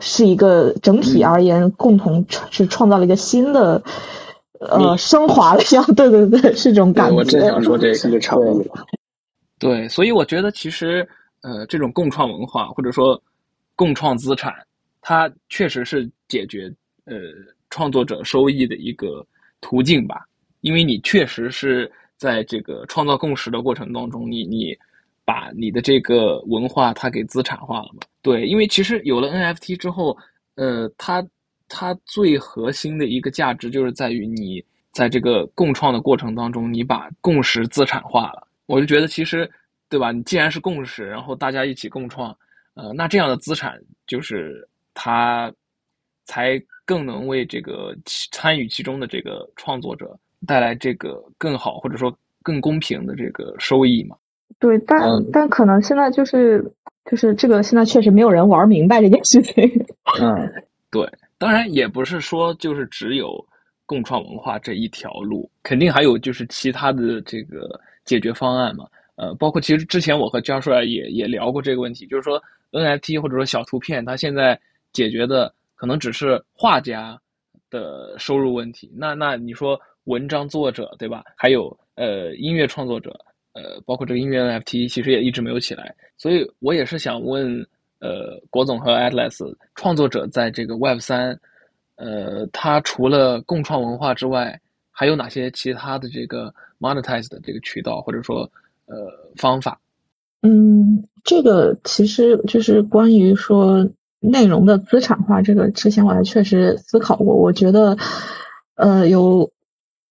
[0.00, 3.82] 是一个整体而言共同是创造了一个新的。
[4.60, 7.16] 呃，升华了一样，对对对，是这种感觉。
[7.16, 8.64] 我正想说这个，差不多。
[9.66, 11.08] 对，所以我觉得其实，
[11.40, 13.20] 呃，这种共创文化或者说
[13.74, 14.52] 共创资产，
[15.00, 16.70] 它确实是解决
[17.06, 17.16] 呃
[17.70, 19.26] 创作者收益的一个
[19.62, 20.26] 途径吧。
[20.60, 24.76] 因为你确实是在这个创造共识的过程当中，你你
[25.24, 28.00] 把你的这个文化它给资产化了嘛？
[28.20, 30.14] 对，因为其实有了 NFT 之后，
[30.56, 31.26] 呃，它。
[31.66, 38.46] 它最核心的一个价值就是在于你在这个共创的过程当中，你把共识资产化了。
[38.66, 39.50] 我就觉得其实，
[39.88, 40.12] 对吧？
[40.12, 42.36] 你既然是共识，然后大家一起共创，
[42.74, 45.52] 呃，那这样的资产就是它
[46.24, 54.16] 才更能为这个参与其中的这个创作者带来这个更好或者说更公平的这个收益嘛。
[54.58, 55.00] 对，但
[55.32, 56.64] 但可能现在就是
[57.10, 59.64] 就是这个现在确实没有人玩明白这件事情。
[60.20, 61.06] 嗯，对。
[61.36, 63.44] 当然也不是说就是只有
[63.84, 67.68] 共创文化这一条路，肯定还有就是其他的这个
[68.04, 68.86] 解决方案嘛。
[69.16, 74.58] 呃，包括其实之前我和江帅也也聊过这个问题，就是说 NFT 或者说小图片，它现在
[74.92, 77.20] 解决的可能只是画家
[77.70, 78.90] 的收入问题。
[78.96, 81.22] 那那你说文章作者对吧？
[81.36, 83.10] 还有呃音乐创作者，
[83.52, 85.94] 呃包括这个音乐 NFT 其实也一直没有起来。
[86.16, 87.66] 所以我也是想问。
[88.00, 89.40] 呃，国总和 Atlas
[89.76, 91.40] 创作者在这个 Web 三，
[91.96, 94.60] 呃，它除了共创文化之外，
[94.96, 98.50] 还有哪些其他的这个 monetize 的这个渠道或者说
[98.86, 98.94] 呃
[99.36, 99.80] 方法？
[100.40, 107.98] 嗯，这个其实就是关于说内容的资产化，这个之前我还确实思考过，我觉得
[108.76, 109.50] 呃有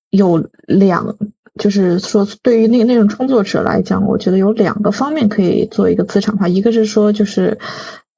[0.10, 1.17] 有两。
[1.56, 6.48] 就是说，对于那个内容创作者来讲，我觉得有两个方面可以做一个资产化。
[6.48, 7.60] 一个是说，就是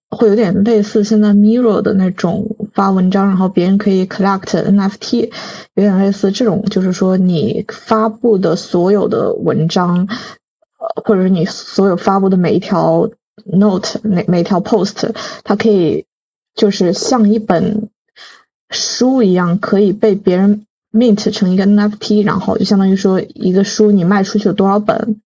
[0.07, 5.31] 会有点类似现在 Mirror 的那种发文章，然后别人可以 collect NFT，
[5.73, 13.09] 有点类似这种，就是说你发布的所有的文章，呃，或者是你所有发布的每一条
[13.45, 16.05] note，每每条 post，它可以
[16.53, 17.89] 就是像一本
[18.69, 20.67] 书一样，可以被别人。
[20.97, 25.19] mint 成一个 NFT，然后就相当于说一个书你卖出去了多少本，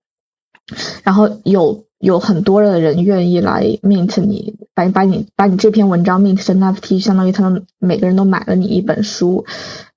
[1.03, 9.45] 然后有有很多的人愿意来 mint 你，把把你把你这篇文章 mint 成 NFT，相当于他们每个人都买了你一本书，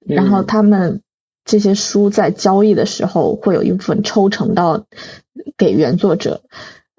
[0.05, 1.01] 然后他们
[1.45, 4.85] 这些书在交易的时候会有一部分抽成到
[5.57, 6.43] 给原作者，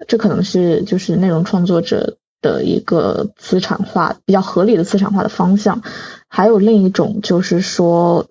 [0.08, 5.82] 这可能是就是内容创作者的一个资产化比较合理的资产化的方向，
[6.28, 8.26] 还有另一种就是说。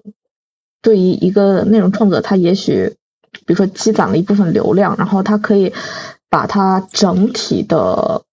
[0.86, 2.98] 对于一个内容创作者，他也许，
[3.46, 5.72] 比如说积攒了一部分流量，然后他可以
[6.34, 8.24] 把它整体的，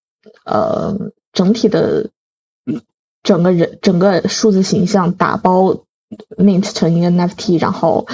[0.46, 2.08] 呃，整体的，
[3.22, 5.84] 整个人整个数字形象打包
[6.38, 8.06] mint 成一个 NFT，然后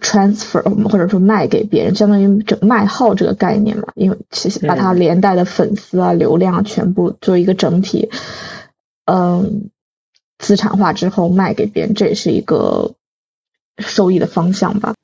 [0.00, 8.08] transfer 或者说卖给别人，相当于整卖号这个概念嘛，因为其实把它连带的粉丝啊、流量全部做一个整体，
[9.04, 9.68] 嗯，
[10.38, 12.94] 资产化之后卖给别人，这也是一个。
[13.80, 14.94] 收益的方向吧。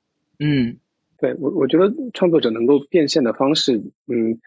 [0.41, 0.79] 嗯，
[1.19, 4.41] 对我我觉得创作者能够变现的方式，嗯，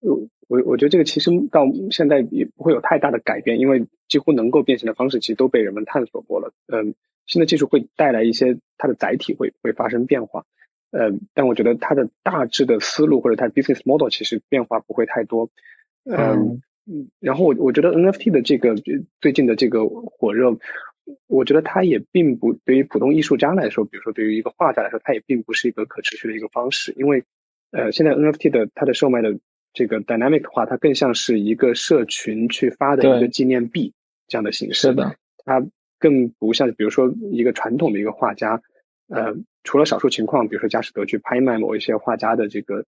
[0.00, 6.52] 我我我觉得这个其实到现在也不会有太大的改变，因为几乎能够变现的方式其实都被人们探索过了。
[6.66, 6.94] 嗯，
[7.26, 10.44] 新的技术会带来一些它的载体会会发生变化，
[10.90, 15.50] 嗯，但我觉得它的大致的思路或者它的 business model 其实变化不会太多。
[16.04, 18.74] 嗯嗯，然后我我觉得 NFT 的这个
[19.20, 20.58] 最近的这个火热。
[21.26, 27.24] 我觉得它也并不对于普通艺术家来说，比如说对于一个画家来说，它也并不是一个可持续的一个方式，因为
[27.70, 29.38] 呃，现在 NFT 的它的售卖的
[29.72, 33.94] 这个 dynamic 化，它更像是一个社群去发的一个纪念币
[34.26, 34.88] 这样的形式。
[34.88, 35.64] 是的，它
[35.98, 38.62] 更不像比如说一个传统的一个画家，
[39.08, 42.84] 呃，除了少数情况，比如说佳士得去拍卖某一些画家的这个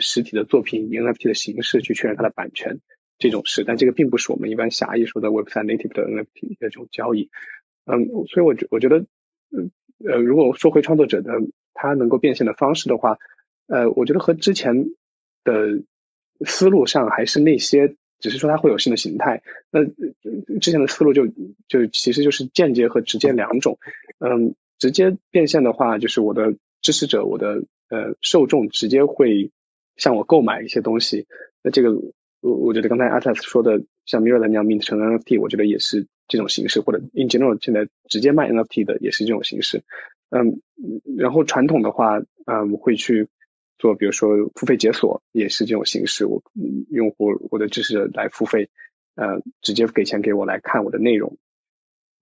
[0.00, 2.80] 实体的作品，以 NFT 的形式去确认它的版权
[3.18, 7.30] 这种事，但这个并不是我们一般狭义说的 Web3 native 的 NFT 的这种交易。
[7.86, 8.98] 嗯，所以，我觉我觉得，
[9.50, 9.70] 嗯
[10.04, 11.32] 呃，如果说回创作者的
[11.72, 13.18] 他能够变现的方式的话，
[13.66, 14.86] 呃，我觉得和之前
[15.44, 15.82] 的
[16.44, 19.42] 思路上还是那些，只是说它会有新的形态。
[19.70, 19.84] 那
[20.60, 21.26] 之前的思路就
[21.68, 23.78] 就其实就是间接和直接两种。
[24.18, 29.50] 嗯，直接变现的话，就是我的支持者，我的呃受众直接会
[29.96, 31.26] 向我购买一些东西。
[31.62, 31.94] 那这个
[32.40, 39.82] 我我觉得刚才阿 s 说的，像 Mirror 那样 mint 成 NFT，我觉得也是这种形式，或者 In general 现在直接卖 NFT 的也是这种形式。
[40.30, 40.60] 嗯，
[41.16, 43.28] 然后传统的话，嗯，会去
[43.78, 46.26] 做，比如说付费解锁，也是这种形式。
[46.26, 46.42] 我
[46.90, 48.70] 用户我的支持者来付费，
[49.14, 51.38] 呃，直接给钱给我来看我的内容。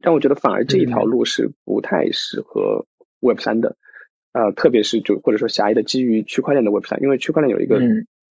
[0.00, 2.86] 但我觉得反而这一条路是不太适合
[3.20, 3.76] Web 三的，
[4.32, 7.78] 呃，特别是就或者说狭义的基于区块链的 Web 三，因为区块链有一个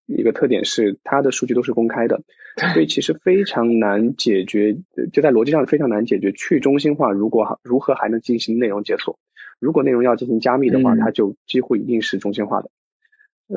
[0.05, 2.21] 一个特点是它的数据都是公开的，
[2.73, 4.77] 所以其实非常难解决，
[5.13, 9.19] 就在逻辑上非常难解决去中心化如果如何还能进行内容解锁。
[9.59, 12.69] 如果内容要进行加密的话，它就几乎一定是中心化的，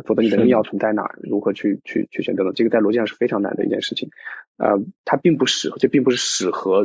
[0.04, 1.18] 否则你的密钥存在哪儿？
[1.22, 2.52] 如何去去去选择呢？
[2.54, 4.10] 这个在逻辑上是非常难的一件事情，
[4.58, 6.84] 呃，它并不适合，这并不是适合。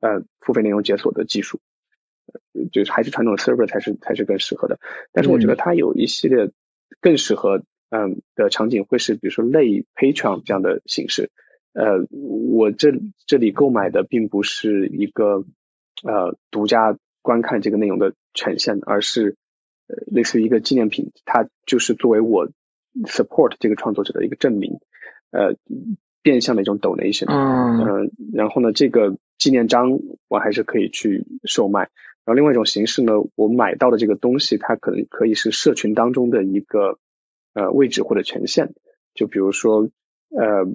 [0.00, 1.58] 呃，付费内容解锁的技术，
[2.70, 4.78] 就是还是传统的 server 才是才是更适合的。
[5.10, 6.52] 但是我觉得它有一系列
[7.00, 11.30] 更适合嗯的场景，会是比如说类 Patreon 这样的形式。
[11.72, 12.92] 呃，我这
[13.26, 15.44] 这里购买的并不是一个
[16.02, 19.36] 呃独家观看这个内容的权限，而是
[19.86, 22.48] 呃类似于一个纪念品，它就是作为我
[23.04, 24.78] support 这个创作者的一个证明，
[25.30, 25.56] 呃，
[26.22, 27.26] 变相的一种 donation。
[27.30, 29.16] 嗯，然后呢，这个。
[29.38, 36.98] 纪念章我还是可以去售卖，然后另外一种形式呢，我买到的这个东西，它可能可以是社群当中的一个
[37.58, 38.72] 呃位置或者权限，
[39.14, 39.90] 就比如说
[40.30, 40.66] 呃，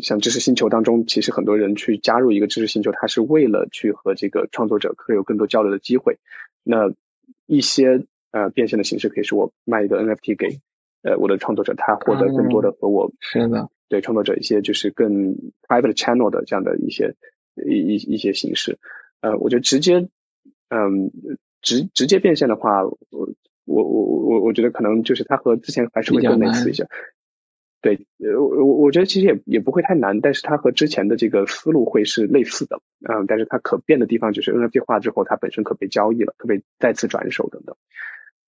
[0.00, 6.18] 像知识星球当中，其实很多人去加入一个知识星球，他是为了去和这个创作者可以有更多交流的机会。
[6.64, 6.92] 那
[7.46, 10.60] 一些呃变现的形式，可以是我卖一个 NFT 给
[11.02, 15.36] 呃我的创作者，他获得更多的和我是的对创作者一些就是更
[15.68, 17.14] private channel 的这样的一些。
[17.54, 18.78] 一一一些形式，
[19.20, 20.08] 呃，我觉得直接，
[20.70, 21.12] 嗯，
[21.60, 23.28] 直直接变现的话，我
[23.64, 26.86] 我我我我觉得可能就是它和之前还是会更类似一些，
[27.80, 37.76] 对，呃，我我我觉得其实也也不会太难，但是它和之前的这个思路会是类似的，嗯，但是它可变的地方就是 NFT 化之后，它本身可被交易了，可被再次转手等等。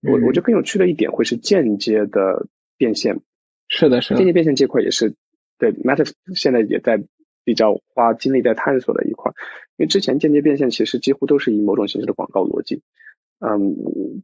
[0.01, 2.47] 我我觉得更有趣的一点会是间接的
[2.77, 3.21] 变现，
[3.67, 5.15] 是的，是的，间接变现这块也是
[5.57, 7.03] 对 Matter 现在也在。
[7.47, 9.31] 比较花精力在探索的一块，
[9.77, 12.81] 因为之前间接变现其实几乎都是以某种形式的广告逻辑，
[13.39, 13.75] 嗯，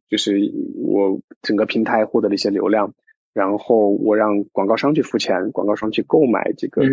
[0.09, 0.39] 就是
[0.75, 2.93] 我整个平台获得了一些流量，
[3.33, 6.83] 然后我让广告商去付钱，广告商去购买这个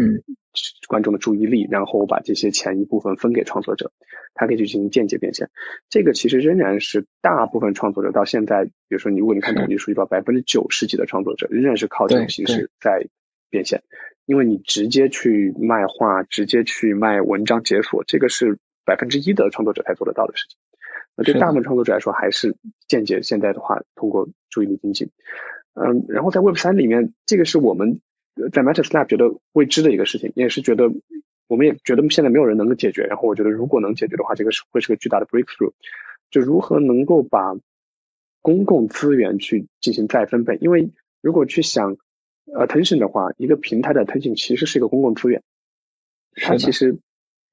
[0.89, 3.93] 观众的注意力，然后我把这些钱一部分分给创作者，
[4.35, 5.51] 他可以去进行间接变现。
[5.89, 13.07] 这个其实仍然是大部分创作者到现在，比如说你如果你看统计数据，的话百分之九十几的创作者仍然是靠这种形式在
[13.51, 13.83] 变现。
[14.27, 20.59] 因为你直接去卖画，直接去卖文章解锁，这个是百分之一的创作者才做得到的事情。
[21.19, 23.21] 那对大部分创作者来说，还是间接。
[23.23, 25.11] 现在的话，通过注意力经济，
[25.75, 28.01] 嗯，然后在 Web 三里面，这个是我们
[28.53, 30.91] 在 m e t a s l a b 觉得未知的一个事情，也是觉得
[31.49, 33.03] 我们也觉得现在没有人能够解决。
[33.03, 35.73] 然后我觉得，如果能解决的话，这个是会是个巨大的 breakthrough。
[36.31, 37.57] 就如何能够把
[38.41, 40.57] 公共资源去进行再分配？
[40.61, 41.97] 因为如果去想。
[42.51, 45.43] Attention 的话，一个平台的 Attention 其实是一个公共资源。
[46.33, 46.95] 它其实，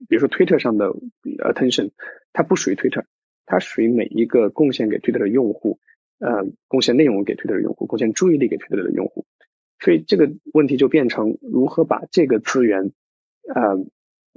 [0.07, 1.91] 比如说 Twitter 上的 Attention，
[2.31, 3.03] 它不属于 Twitter，
[3.45, 5.79] 它属于每一个贡献给 Twitter 的用户，
[6.19, 9.25] 呃，贡献内容给 Twitter 的用户，贡献注意力给 Twitter 的用户。
[9.79, 12.91] 所以这个问题就变成如何把这个资源，
[13.53, 13.85] 呃，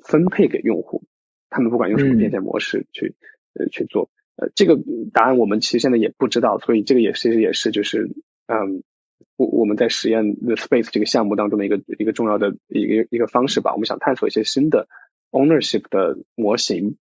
[0.04, 1.04] 分配给用户。
[1.50, 3.14] 他们不管用什么变现模式去，
[3.54, 4.78] 呃，去做，呃，这个
[5.12, 6.58] 答案我们其实现在也不知道。
[6.58, 8.10] 所以这个也其实也是就是，
[8.46, 8.82] 嗯。
[9.36, 14.88] 我我们在实验 The Space 这个项目当中的一个一个重要的一个一个方式吧，我们想探索一些新的
[15.30, 16.96] ownership 的模型，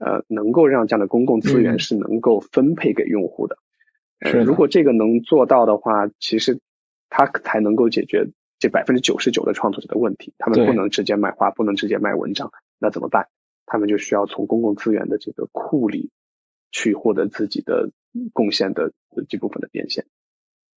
[0.00, 3.56] 呃，能够让这样的公共资源是能够分配给用户的。
[4.22, 6.58] 是，如果这个能做到的话，其实
[7.08, 8.26] 它才能够解决
[8.58, 10.34] 这百分之九十九的创作者的问题。
[10.38, 13.28] 他们不能直接卖画，不能直接卖文章，那怎么办？
[13.66, 16.10] 他们就需要从公共资源的这个库里
[16.72, 17.90] 去获得自己的
[18.32, 18.92] 贡献的
[19.28, 20.04] 这部分的变现。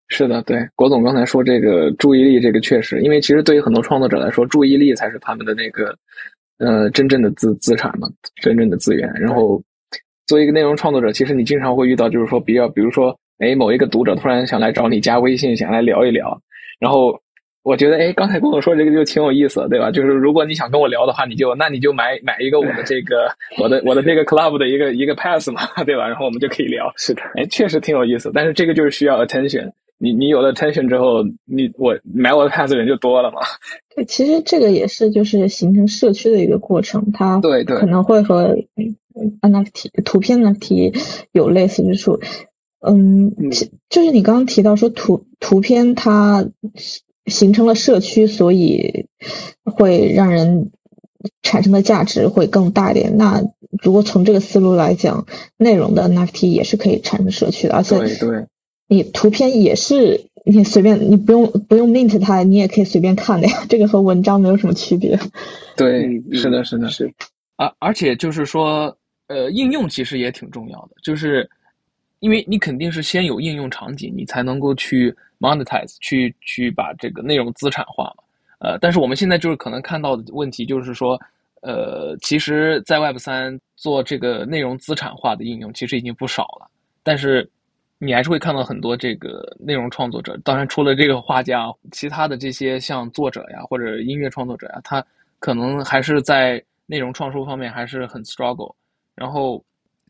[0.10, 5.98] 是的，对，郭总刚才说这个注意力，这个确实，因为其实对于很多创作者来说，注意力才是他们的那个
[6.60, 8.08] 呃真正的资资产嘛，
[8.42, 9.12] 真正的资源。
[9.16, 9.62] 然后
[10.28, 16.42] 作为一个内容创作者，其实你经常会遇到，就是说比较，比如说，哎，某一个读者突然想来找你加微信，想来聊一聊。
[16.80, 17.20] 然后
[17.64, 19.92] 我觉得，哎，刚才跟我说这个就挺有意思，对吧？
[19.92, 23.30] 就是如果你想跟我聊的话，你就那你就买买一个我的这个
[23.62, 26.08] 我的我的这个 club 的一个一个 pass 嘛， 对吧？
[26.08, 26.92] 然后我们就可以聊。
[26.98, 29.72] 是的，哎，确实挺有意思，但是这个就是需要 attention。
[30.04, 33.38] 你你有了 tension 之后，你我买我的 pass 的人就多了嘛。
[33.96, 38.58] 对，其实这个也是就是形成社区的一个过程，它对对可能会和
[39.42, 40.94] NFT 图片 NFT
[41.32, 42.20] 有类似之处。
[42.86, 46.46] 嗯，其就是你刚刚提到说图图片它
[47.28, 49.06] 形成了社区，所以
[49.64, 50.72] 会让人
[51.42, 53.16] 产生的价值会更大一点。
[53.16, 53.42] 那
[53.82, 55.26] 如果从这个思路来讲，
[55.56, 58.48] 内容的 NFT 也是可以产生社区的，而且对对，
[58.88, 63.64] 你图片也是你随便你不用不用 mint 它，你也可以随便看的呀。
[63.70, 65.18] 这个和文章没有什么区别。
[65.76, 67.12] 对，嗯是的，是的，是，
[67.56, 68.96] 而而且就是说，
[69.28, 71.50] 呃，应用其实也挺重要的，就是
[72.20, 78.24] 因为你肯定是先有应用场景，你才能够去 monetize，去去把这个内容资产化嘛。
[78.60, 81.20] 呃，但是我们现在就是可能看到的问题就是说，
[81.62, 86.70] 呃，其实，在 Web 三做这个内容资产化的应用其实已经不少了，
[87.02, 87.50] 但是
[88.04, 95.06] 你还是会看到很多这个内容创作者，当然除了这个画家，其他的这些像作者呀或者音乐创作者呀，他
[95.40, 98.74] 可能还是在内容创收方面还是很 struggle，
[99.16, 99.64] 然后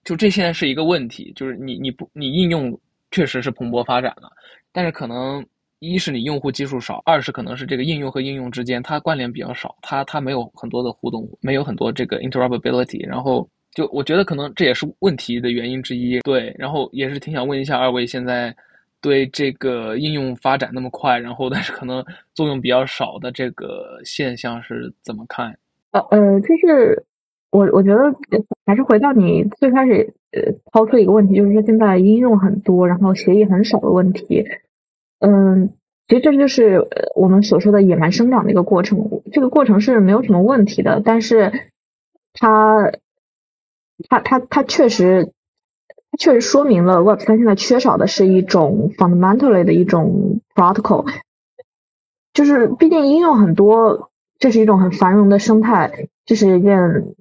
[0.03, 2.77] 就这现在是一个问题，就是你你不你应用
[3.11, 4.31] 确实是蓬勃发展了，
[4.71, 5.45] 但是可能
[5.79, 16.19] 一是你用户基数少，二是可能是这个应用和应用之间它关联比较少，它它没有很多的互动，没有很多这个 interoperability，然后就我觉得可能这也是问题的原因之一。
[16.21, 18.55] 对，然后也是挺想问一下二位现在。
[19.01, 22.01] 对这个应用发展那么快，然后但是可能
[22.33, 25.53] 作用比较少的这个现象是怎么看？
[25.91, 27.03] 呃呃，就是
[27.51, 27.99] 我我觉得
[28.65, 34.45] 还是回到你最开始呃抛出一个问题，就是说现在应用很多，然后协议很少的问题。
[35.19, 35.73] 嗯，
[36.07, 39.21] 其实这就是我们所说的野蛮生长的一个过程。
[39.33, 41.51] 这个过程是没有什么问题的，但是
[42.33, 42.89] 它
[44.09, 45.31] 它它它确实。
[46.11, 51.11] 它确实说明了 Web 三现在缺少的是一种 fundamentally 的一种 protocol，
[52.33, 57.15] 就是毕竟应用很多，这是一种很繁荣的生态，这是一件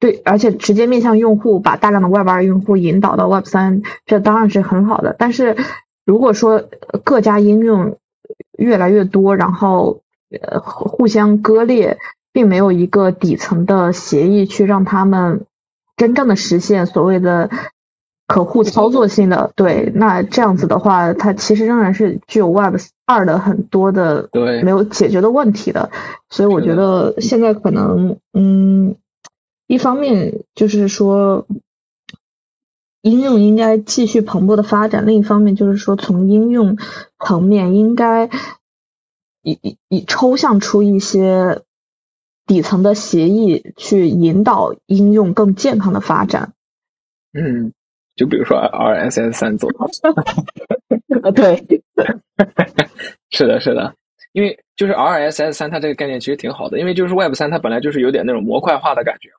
[0.00, 5.14] 对，而且直接面向用户，把大量的 Web 二用户引导到 Web 三，这当然是很好的。
[5.16, 5.56] 但是
[6.04, 6.64] 如果说
[7.04, 7.98] 各家应用
[8.58, 11.98] 越来越多，然后呃互相割裂，
[12.32, 15.46] 并没有一个底层的协议去让他们
[16.00, 17.48] 真正的实现所谓的。
[18.32, 25.90] 可互操作性的，对，那这样子的话，它其实仍然是具有 Web 二的很多的对没有解决的问题的，
[26.28, 28.94] 所以我觉得现在可能，嗯，
[29.66, 31.44] 一方面就是说
[33.02, 36.78] 应用应该继续蓬勃的发展，另一方面就是说从应用
[37.18, 38.30] 层面应该
[39.42, 41.62] 以以以抽象出一些
[42.50, 46.54] 底层的协议，去引导应用更健康的发展。
[47.32, 47.72] 嗯。
[48.16, 49.70] 就比如说 RSS 三做，
[51.22, 51.56] 啊对，
[53.30, 53.94] 是的，是的，
[54.32, 59.30] 因为就是 RSS 三它这个概念其实挺好的，因为就是 Web 三它本来就是有点那种模块化的感觉，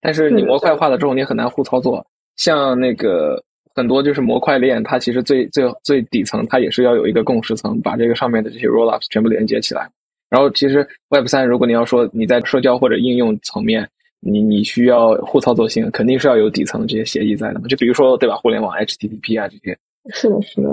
[0.00, 2.06] 但是你模块化了之后你很难互操作，
[2.36, 3.42] 像那个
[3.74, 9.90] 很多就是模块链，它其实最最最底层它也是要有一个共识层，把这个上面的这些 rollups 全部连接起来，
[10.30, 13.86] 然后其实 Web 三如果你要说你在社交或者应用层面。
[14.22, 17.66] 你你需要互操作性，肯定是要有底层这些协议在的嘛？
[17.68, 18.36] 就比如说，对吧？
[18.36, 19.78] 互联网 HTTP 啊这些。
[20.12, 20.68] 是的，是的。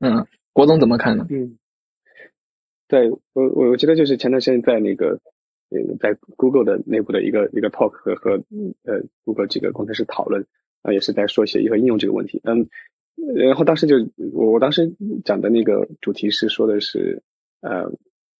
[0.00, 1.24] 嗯，国总怎么看呢？
[1.30, 1.56] 嗯，
[2.88, 5.10] 对我我我觉得就是前段时间在那个
[5.70, 8.32] 呃在 Google 的内部的一个一个 talk 和和
[8.82, 10.44] 呃 Google 几个工程师讨论
[10.82, 12.40] 啊，也是在说协议和应用这个问题。
[12.42, 12.66] 嗯，
[13.36, 13.94] 然后当时就
[14.32, 14.92] 我我当时
[15.24, 17.22] 讲的那个主题是说的是
[17.60, 17.88] 呃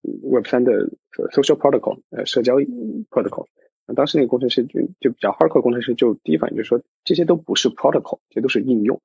[0.03, 0.91] Web 三的
[1.33, 3.47] social protocol 呃社交 protocol。
[3.95, 9.01] 当时那个工程师就就比较 hardcore 工程师就第一反应就是说这些都不是 protocol，这都是应用。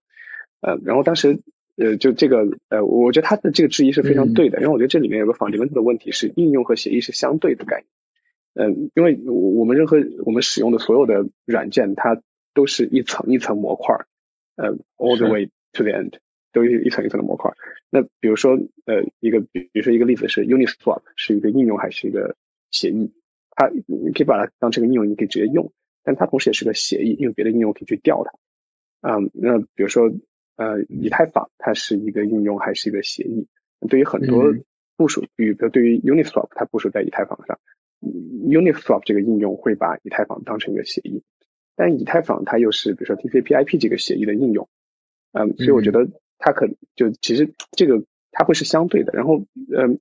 [0.61, 1.41] 呃，然后当时
[1.75, 7.87] 呃就这个呃，我觉得他的这个质疑是非常对的，因为我觉得这里面有个 fundamental 的问题是应用和协议是相对的概念。
[8.53, 12.21] 嗯，因为我们任何我们使用的所有的软件，它
[12.53, 13.95] 都是一层一层模块，
[14.55, 16.13] 呃，all the way to the end，
[16.57, 17.51] 都是一层一层的模块。
[17.89, 18.53] 那比如说
[18.85, 22.35] 呃一个比如说一个例子是 Uniswap 是一个应用还是一个
[22.71, 23.13] 协议？
[23.51, 25.71] 它你可以把它当成个应用，你可以直接用，
[26.03, 28.31] 但它同时也是个协议，因为别的应用可以去调它。
[29.09, 30.11] 嗯，那比如说
[30.55, 33.47] 呃，以太坊它是一个应用还是一个协议？
[33.87, 34.53] 对于很多
[34.95, 37.59] 部署，比如对于 Uniswap 它部署在以太坊上
[38.01, 41.23] ，Uniswap 这个应用会把以太坊当成一个协议，
[41.75, 44.67] 但以太坊它又是比如说 TCP/IP 这个协议的应用。
[45.33, 46.07] 嗯，所以我觉得
[46.37, 49.13] 它可就其实这个它会是相对的。
[49.13, 49.99] 然后嗯，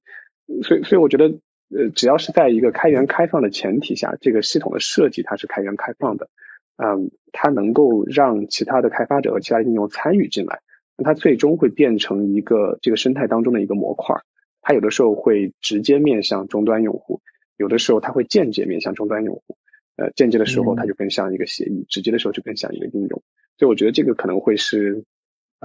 [0.63, 1.39] 所以所以我觉得。
[1.69, 6.31] 呃，只要是在一个开源开放的前提下，这个系统的设计它是开源开放的，
[6.77, 10.61] 嗯，它能够让其他的开发者和其他应用参与进来，
[10.97, 14.15] 那它最终会变成一个这个生态当中的一个模块。
[14.63, 17.21] 它有的时候会直接面向终端用户，
[17.57, 19.57] 有的时候它会间接面向终端用户。
[19.97, 23.23] 呃，间接的时候它就更像一个协议，直接的时候就更像一个应用。
[23.59, 25.03] 所以我觉得这个可能会是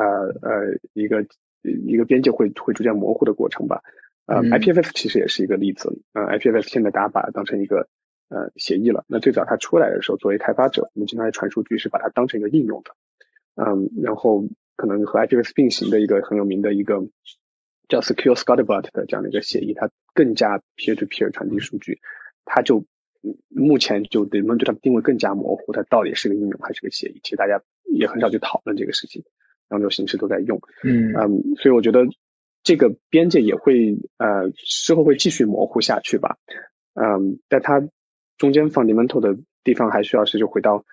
[0.01, 1.25] 呃呃一个
[1.61, 3.81] 一个边界会会逐渐模糊的过程吧。
[4.25, 6.01] 呃，IPFS 其实也是一个例子。
[6.13, 7.87] 呃，IPFS 现在大家把它当成一个
[8.29, 9.03] 呃协议了。
[9.07, 12.91] 那最早它出来的时候，作为开发者，我们经常在传数据是把它当成一个应用的。
[13.55, 14.45] 嗯，然后
[14.77, 17.01] 可能和 IPFS 并行的一个很有名的一个
[17.89, 21.99] 叫 Secure Scalable 的这样的一个协议，它更加 peer to peer 传递数据，
[22.45, 22.85] 它就
[23.49, 27.19] 目前就对对它定位更加模糊，它到底是个应用还是个协议？
[27.23, 29.23] 其实大家也很少去讨论这个事情，
[29.71, 30.61] 两种形式都在用。
[30.83, 32.01] 嗯嗯，所以我觉得
[32.61, 36.37] 这个边界也会呃之后会继续模糊下去吧。
[36.93, 37.81] 嗯，但它
[38.37, 40.85] 中间 fundamental 的地方还需要是就回到。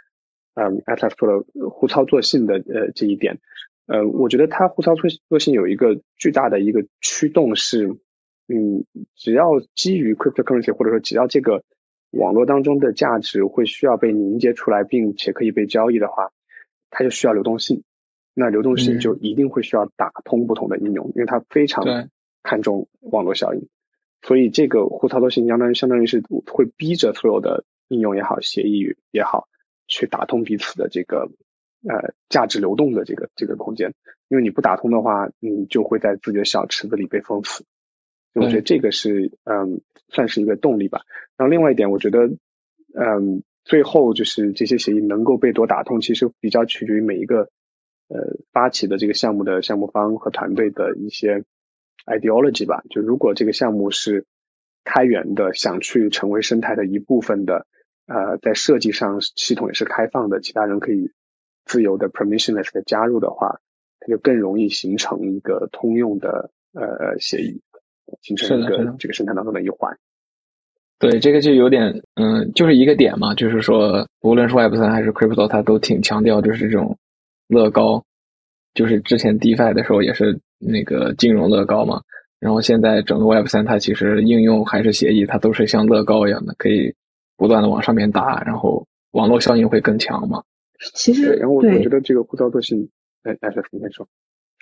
[0.61, 3.39] 嗯，Atlas 说的互操作性的呃这一点，
[3.87, 4.97] 呃，我觉得它互操
[5.29, 7.87] 作性有一个巨大的一个驱动是，
[8.49, 11.63] 嗯，只要基于 cryptocurrency 或者说只要这个
[12.11, 16.33] 网络当中的价值会需要被凝结出来，并且可以被交易的话，
[16.91, 17.85] 它就需要流动性。
[18.39, 21.85] 那流动性就一定会需要打通不同的应用，因为它非常
[22.43, 23.69] 看重网络效应。
[24.23, 29.49] 所以这个互操作性相当于相当于是会逼着所有的应用也好，协议也好。
[29.91, 31.31] 去打通彼此的这个
[31.89, 33.95] 呃价值流动的这个这个空间，
[34.29, 37.65] 因为你不打通的话，你就会在自己的小池子里被封死。
[38.35, 39.81] 我觉得这个是嗯
[40.11, 41.01] 算是一个动力吧。
[41.39, 42.27] 然后另外一点，我觉得
[42.95, 47.49] 嗯最后就是这些协议能够被多打通，其实比较取决于每一个
[48.09, 51.45] 呃发起的这个项目的项目方和团队的一些
[52.07, 52.83] ideology 吧。
[52.91, 54.27] 就如果这个项目是
[54.85, 57.67] 开源的，想去成为生态的一部分的。
[58.11, 61.13] 呃，在设计上系统也是开放的，其他人可以
[61.67, 63.61] 自由的 permissionless 的加入的话，
[64.01, 67.61] 它就更容易形成一个通用的呃协议，
[68.23, 69.95] 形成一个这个生态当中的一环。
[70.99, 76.97] 对，这个就有点嗯，就是一个点嘛，就是说，无论是 Web 三还是 Crypto，它都挺强调就是这种
[77.49, 78.05] 乐高，
[78.75, 82.03] 就是之前 DeFi 的时候也是那个金融乐高嘛，
[82.39, 86.95] 然后现在整个 Web 三它其实应用还是协议，它都是像乐高一样的可以。
[87.41, 90.43] 不断的往上面打，然后网络效应会更强嘛？
[90.93, 92.91] 其实，然后我我觉得这个互操作性，
[93.23, 94.09] 哎，大家你先说。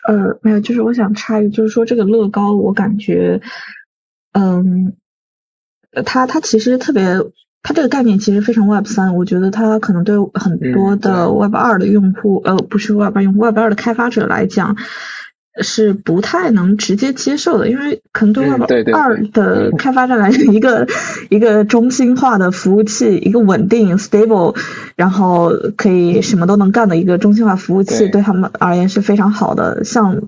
[0.06, 3.40] 呃，没有，就是我想插一句，就是说这个乐高，我感觉，
[4.32, 4.94] 嗯，
[6.04, 7.02] 它它其实特别，
[7.66, 14.76] 它这个概念其实非常 Web 三，我觉得它可能对很多的 Web 二的用户，呃，不是 Web 二用户，Web 二的开发者来讲。
[15.62, 20.86] 是不太能直接接受的，因为可能对 Web 二的开发者来讲，一个
[21.30, 24.54] 一个中心化的服务器，一个稳定 stable，
[24.96, 29.82] 然后可以什么都能干的一个中心化服务器，对他们而言是非常好的。
[29.84, 30.24] 像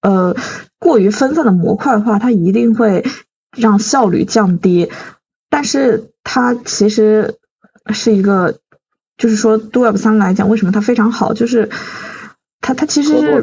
[0.00, 0.34] 呃
[0.78, 3.04] 过于分散的模块化，它一定会
[3.54, 4.88] 让效率降低。
[5.50, 7.38] 但是它其实
[7.92, 8.58] 是一个，
[9.16, 11.34] 就是说对 Web 三来讲，为什么它非常好？
[11.34, 11.70] 就是
[12.60, 13.42] 它它其实是。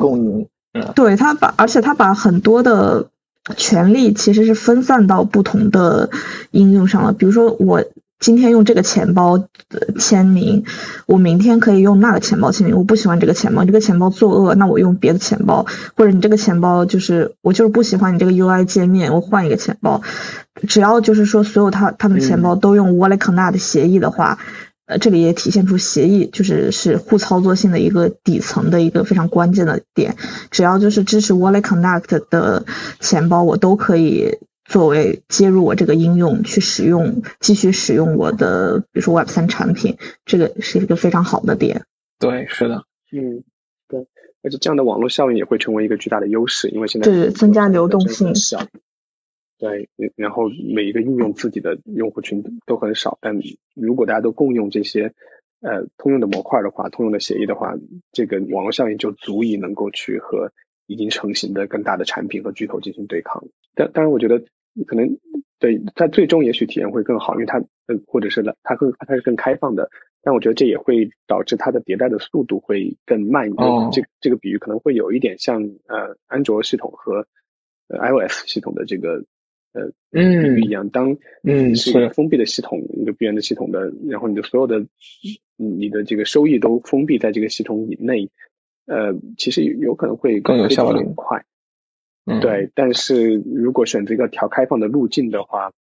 [0.94, 3.10] 对它把，而且它把很多的
[3.58, 6.12] 权利其实是分散到不同的
[6.52, 7.12] 应用上了。
[7.12, 7.84] 比如说，我
[8.20, 9.48] 今天用这个钱包
[9.98, 10.66] 签名，
[11.06, 12.76] 我明天可以用那个钱包签名。
[12.76, 15.66] 我不喜欢这个钱包，这个钱包作恶，那我用别的钱包。
[15.96, 20.02] 或者你这个钱包就是我就是不喜欢你这个 UI 界面，我换一个钱包。
[20.68, 24.38] 只要就是说所有他他们钱包都用 Wallet Connect 协议的话。
[24.86, 30.16] 呃，这里也体现出协议就是是互操作性的一个底层的一个非常关键的点。
[30.50, 32.66] 只要就是支持 Wallet Connect 的
[33.00, 34.40] 钱包，我都可以
[34.70, 41.86] 作为接入我这个应用去使用，继续使用我的，比如说 Web 三产品，这个是一个非常好的点。
[42.20, 43.44] 对，是的，嗯，
[43.88, 44.06] 对，
[44.44, 48.32] 而且这样的网络效应也会成为一个巨大的优势，因为现在对增加流动性。
[49.58, 50.44] 对，然后
[50.74, 53.38] 每一个应用自己的用户群都很少，但
[53.76, 55.14] 如果大家都共用这些
[55.62, 57.74] 呃通用的模块的话，通用的协议的话，
[58.12, 60.54] 这个网络效应就足以能够去和
[60.86, 63.44] 已经成型的更大的产品和巨头进行对抗。
[63.76, 64.44] 但当然，我觉得
[64.86, 65.18] 可能
[65.60, 69.90] 对它最终也许体验会更好，因为它呃或者是它更它是更开放的，
[70.22, 73.68] 但我觉得这也会导致它的迭代的速度会更慢一点。
[73.92, 77.26] 这这个比喻可能会有一点像呃安卓系统和
[77.88, 79.24] 呃 iOS 系统的这个。
[79.72, 80.90] 呃，比喻一样。
[80.90, 84.84] 当嗯是一个封闭的系统，一个闭源的系统的，然后你的所有的，
[85.58, 88.32] 你的这个收益都封闭在这个系统以内，
[88.88, 91.14] 呃，其实有可能会更有效率，很
[92.26, 92.40] 快。
[92.40, 95.72] 对，但是如果选择一个调开放的路径的话，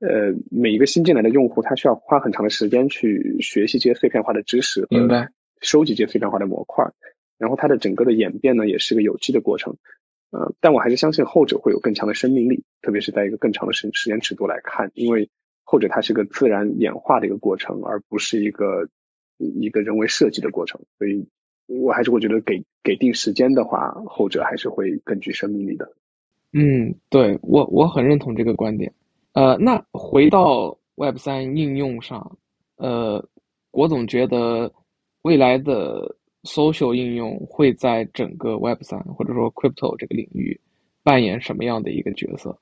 [0.00, 5.28] 呃，每一个新进来的用户，他需要花很长的时间去学习这些碎片化的知识，明白？
[5.60, 6.90] 收集这些碎片化的模块，
[7.38, 9.76] 然后它的整个的演变呢，也是个有机的过程。
[10.30, 15.30] 呃，但我还是相信后者会有更强的生命力，特别是在一个更长的时时间尺度来看，因为
[15.62, 18.88] 后者它是个自然演化的一个过程，而不是一个
[19.36, 20.80] 一个人为设计的过程。
[20.98, 21.28] 所以，
[21.66, 25.92] 我还是会觉得给给定时间的话，后者还是会更具生命力的。
[26.52, 28.92] 嗯，对我我很认同这个观点。
[29.32, 32.38] 呃，那回到 Web 三应用上，
[32.76, 33.26] 呃，
[33.70, 34.72] 我总觉得
[35.22, 36.16] 未来的。
[36.44, 40.60] social 应用会在整个 Web 三或者说 Crypto 这个领域
[41.04, 42.58] 扮演什么样的一个角色？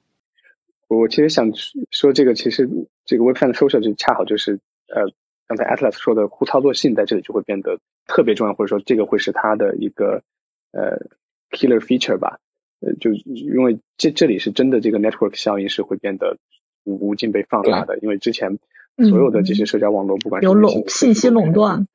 [0.89, 1.51] 我其实想
[1.91, 2.69] 说，这个其实
[3.07, 5.11] 这个 Web 三的 social 就恰好就是呃，
[5.51, 10.23] 刚才 Atlas 说的互操作性在这里就会变得特别重要，或者说这个会是它的一个
[10.71, 11.09] 呃
[11.51, 12.39] killer feature 吧。
[12.79, 16.39] 呃，就因为这这里是真的这个 network 效应是会变得
[16.85, 18.61] 无无尽被放大的，因为之前
[18.99, 21.89] 所有的这些社交网络，不管是有垄信息垄断。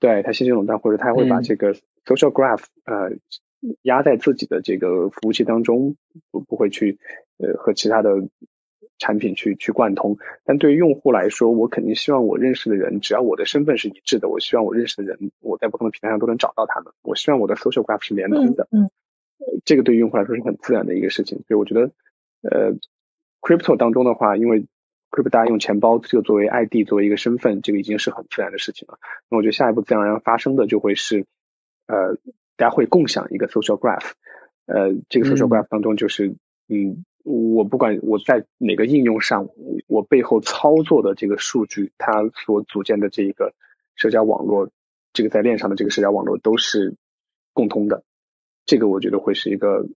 [0.00, 1.74] 对它信息垄断，或者它会把这个
[2.06, 3.12] social graph 呃
[3.82, 5.96] 压在自己的这个服务器当中，
[6.30, 6.98] 不不会去
[7.36, 8.26] 呃和其他的
[8.98, 10.16] 产品去去贯通。
[10.44, 16.92] 但对于用户来说，我肯定希望我认识的人，只要我的身份是一致的，我希望我认识的人，我在不同的平台上都能找到他们。
[17.02, 18.68] 我希望我的 social graph 是联通的。
[18.70, 18.90] 嗯，
[19.64, 21.38] 这个对于用户来说是很自然的一个事情。
[21.46, 21.90] 所以我觉得，
[22.42, 22.72] 呃
[23.40, 24.66] ，crypto 当中的话，因为
[25.10, 28.98] Crypto 大家用钱包就作为 ID 作为一个身份，这个已经是很自然的事情了。
[29.30, 31.24] 那我觉得下一步自然而然发生的就会是，
[31.86, 32.16] 呃，
[32.56, 34.10] 大家会共享一个 social graph。
[34.66, 36.34] 呃，这个 social graph 当中就是，
[36.68, 39.48] 嗯，我不管我在哪个应用上，
[39.88, 43.52] 我背后操作的这个数据，它所组建的这一个
[43.96, 44.70] 社交网络，
[45.12, 46.94] 这个在链上的这个社交网络都是
[47.52, 48.04] 共通的。
[48.64, 49.86] 这个我觉得会是一个。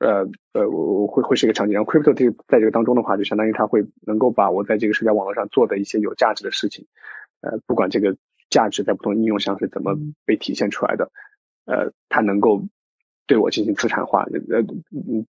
[0.00, 6.86] 呃呃，我我会会是一个场景，然后 crypto 这个在这个当中的话，就相当于它会能够把我在这个社交网络上做的一些有价值的事情，
[7.42, 8.16] 呃，不管这个
[8.48, 9.94] 价值在不同应用上是怎么
[10.24, 11.12] 被体现出来的，
[11.66, 12.62] 呃，它能够
[13.30, 14.64] 对我进行资产化，呃，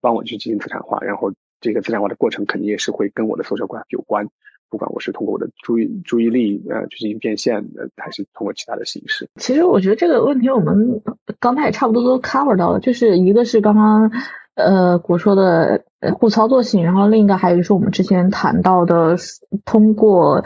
[0.00, 4.28] 帮我去进行资产化，然后这个资产化的过程肯定也是会跟我的 social graph 有关，
[4.70, 9.28] 不管我是通过我的注意注意力呃去进行变现，呃，还是通过其他的形式。
[9.36, 11.02] 其实我觉得这个问题我们
[11.38, 14.10] 刚才也差不多都 cover 到了，就是一个是刚刚。
[14.56, 15.84] 呃，果说的
[16.18, 19.16] 互操作性，然后另一个还有就是我们之前谈到的，
[19.64, 20.44] 通过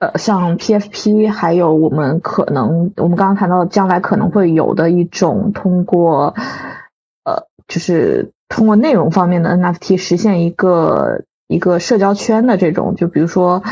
[0.00, 6.34] 呃像 PFP，还有我们可能我们刚刚谈到将来可能会有的一种通过
[7.24, 13.62] 呃就是通过内容方面的 NFT 实现一个一个社交圈的这种，就比如说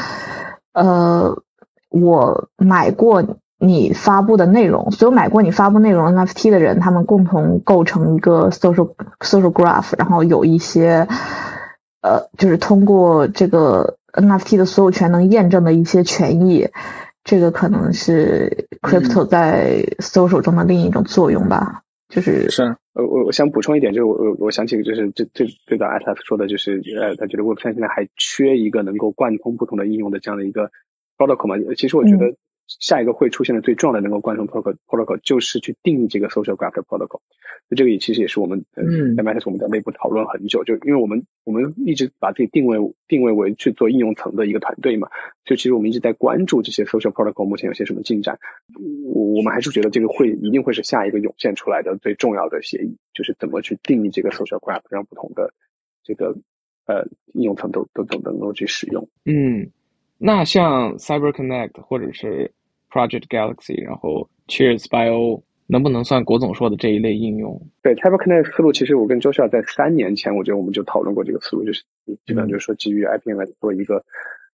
[0.72, 1.43] 呃
[1.91, 3.24] 我买过。
[3.61, 11.09] 你发布的内容，所有买过你发布内容 NFT 的人，他们共同构成一个 social social graph，然后有一些
[12.01, 16.68] 呃，就是通过这个 NFT 的所有权能验证的一些权益，
[17.24, 21.82] 这个可能是 crypto 在 social 中的另一种作用吧。
[22.09, 22.62] 就是是，
[22.94, 30.70] 呃，我我想补充一点，就是我我我想起就是最最最早 Atlas 说的就是，呃，他觉得 Web3 现在还缺一个能够贯通不同的应用的这样的一个
[31.18, 31.74] protocol 嘛。
[31.76, 32.34] 其实我觉得。
[32.69, 37.21] 下一个会出现的最重要的能够贯通 protocol protocol 就是去定义这个 social graph 的 protocol。
[37.71, 45.09] 那这个也其实也是我们嗯在 Matter 我们在内部讨论很久，就因为我们我们一直把自己定位定位为去做应用层的一个团队嘛，
[45.45, 48.39] 就其实我们一直在关注这些 social protocol 目前有些什么进展。
[49.12, 55.53] 我我们还是觉得这个会一定会是下一个涌现出来的最重要的协议，就是怎么去定义这个 social graph，让不同的
[56.05, 56.37] 这个
[56.87, 59.09] 呃应用层都都都能够去使用。
[59.25, 59.71] 嗯，
[60.16, 62.51] 那像 Cyber Connect 或者是
[62.91, 67.61] Project Galaxy，然后 Cheers Bio 能不能算国总说的这一类应用？
[67.82, 71.82] 对 t y p e Connect 思路，其实我跟 Joshua 在三年前，我觉得我们就讨论过这个思路，就是
[72.24, 74.05] 基本上就是说基于 IPN 来做一个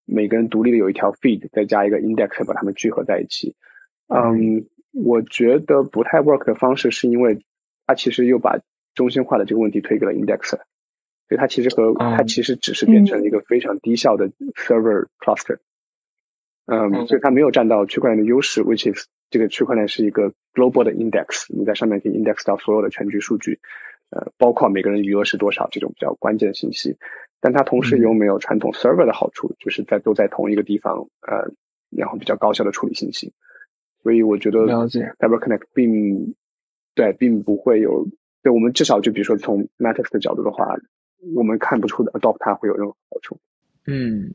[0.05, 3.55] 每个人独立的有一条 feed，再加一个 index 把它们聚合在一起。
[4.09, 7.39] 嗯，我觉得不太 work 的方式是因为
[7.87, 8.59] 它其实又把
[8.95, 10.59] 中心化的这个问题推给了 index，所
[11.31, 15.57] 以它其实和它其实只是变成了一个非常低效的 server cluster。
[15.57, 15.61] 嗯，
[17.07, 23.61] 所以它没有占到区块链的优势，which is 这个区块链是一个 global 的 index，你在上面可以 index 到所有的全局数据，
[24.11, 26.97] 呃，包括每个人余额是多少这种比较关键的信息。
[27.41, 31.53] 但它同时又没有传统 server 的好处，就是在都在同一个地方，呃，
[31.91, 33.35] 然后比较高效的处理信息。
[34.03, 34.61] 所以我觉得
[35.19, 36.35] Cyber Connect 并
[36.95, 38.07] 对并不会有，
[38.43, 40.77] 对我们至少就比如说从 Matrix 的角度的话，
[41.35, 43.39] 我们看不出的 adopt 它会有任何好处。
[43.87, 44.35] 嗯。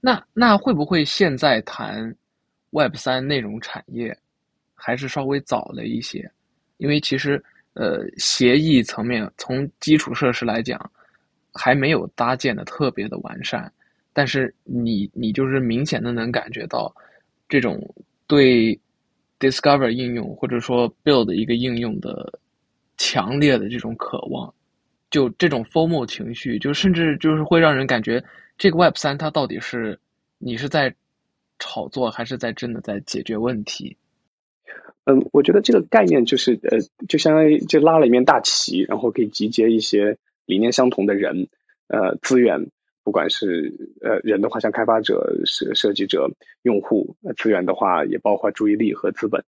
[0.00, 2.14] 那那会不会现在谈
[2.70, 4.16] Web 三内容产业
[4.74, 6.30] 还是稍微早了一些？
[6.76, 7.42] 因为其实
[7.74, 10.78] 呃协议层面从基础设施来讲
[11.52, 13.72] 还没有搭建的特别的完善，
[14.12, 16.94] 但是你你就是明显的能感觉到
[17.48, 17.82] 这种
[18.28, 18.78] 对
[19.40, 22.32] discover 应用或者说 build 一个应用的
[22.96, 24.52] 强烈的这种渴望，
[25.10, 28.22] 就这种 formal 情绪，就甚至就是会让人感觉
[28.58, 29.98] 这个 Web 三它到底是
[30.38, 30.94] 你是在
[31.60, 33.96] 炒作还是在真的在解决问题？
[35.04, 36.78] 嗯，我觉得这个概念就是呃，
[37.08, 41.48] 就相当于就拉了一面大旗，然后可以集结一些理念相同的人，
[41.86, 42.66] 呃，资源，
[43.04, 46.30] 不管是呃人的话，像开发者、设设计者、
[46.62, 49.42] 用户；资源的话，也包括注意力和资本，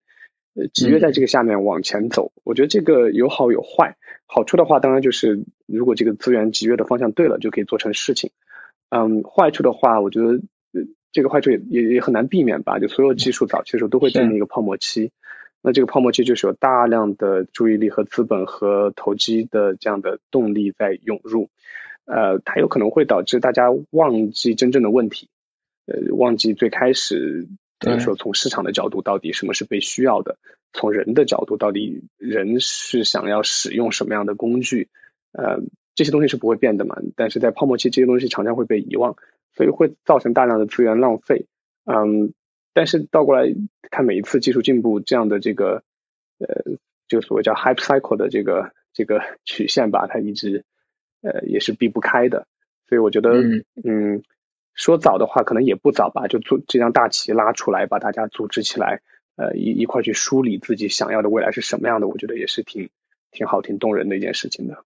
[0.54, 2.32] 呃，集约在这个下面往前走。
[2.44, 3.96] 我觉得这个有好有坏。
[4.24, 8.30] 好处的话，当然就是如果这个资源集约的方向对了，就可以做成事情。
[8.91, 10.41] 嗯，坏处的话，我觉得
[11.12, 12.78] 这个坏处也也也很难避免吧。
[12.78, 15.12] 就所有技术早期的时候都会经历一个泡沫期。
[15.62, 21.51] 那这个泡沫期就是有大量的注意力和资本和投机的这样的动力在涌入，
[22.07, 25.28] 呃，它有可能会导致大家忘记真正的问题，
[25.84, 27.47] 呃，忘记最开始，
[27.78, 30.38] 比如说从市场的角度到底什么是被需要的，
[30.72, 34.88] 从人的角度到底人是想要使用什么样的工具，
[35.32, 35.61] 呃，
[36.01, 39.16] 这些东西是不会变的嘛，但是在泡沫期这些东西常常会被遗忘，
[39.55, 41.44] 所以会造成大量的资源浪费，
[41.84, 42.32] 嗯。
[42.72, 43.55] 但是倒过来
[43.90, 45.82] 看，每一次技术进步这样的这个
[46.38, 50.64] 呃，就所谓叫 hype cycle 的这个这个曲线吧，它一直
[51.20, 52.46] 呃也是避不开的。
[52.88, 53.30] 所以我觉得，
[53.84, 54.22] 嗯，
[54.72, 59.03] 说早的话可能也不早吧，就做这张大旗拉出来，把大家组织起来，
[59.36, 62.88] 呃，一一块去梳理自己想要的未来是什么样的，我觉得也是挺
[63.32, 64.84] 挺好、挺动人的一件事情的。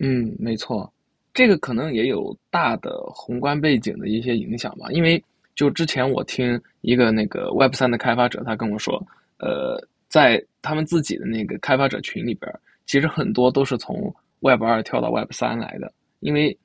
[0.00, 0.92] 嗯，没错，
[1.32, 5.22] 这个可能也有大的宏观背景的一些影响吧，因为。
[5.56, 8.94] 就之前我听一个那个 Web 三的开发者，他跟我说，
[9.38, 9.78] 呃，
[10.08, 12.50] 在他们自己的那个开发者群里边，
[12.86, 16.56] 其实很多都是从 Web 二跳到 Web 三来的，因为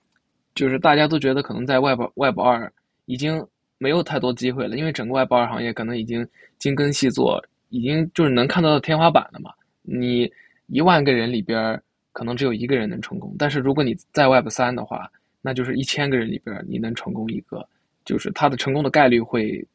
[0.54, 2.72] 就是大家都觉得可能在 Web Web 二
[3.06, 3.46] 已经
[3.80, 6.26] 没有太多机会了，因为整个 Web 二行业可能已经
[6.58, 9.52] 精耕细作，已经就是能看到天花板了嘛。
[9.82, 10.32] 你
[10.68, 11.82] 一万个人里边
[12.16, 15.12] 可能只有一个人能成功，但是如果你在 Web 三的话，
[15.42, 17.68] 那就是一千个人里边你能成功一个。
[18.06, 19.68] 就是它的成功的概率会，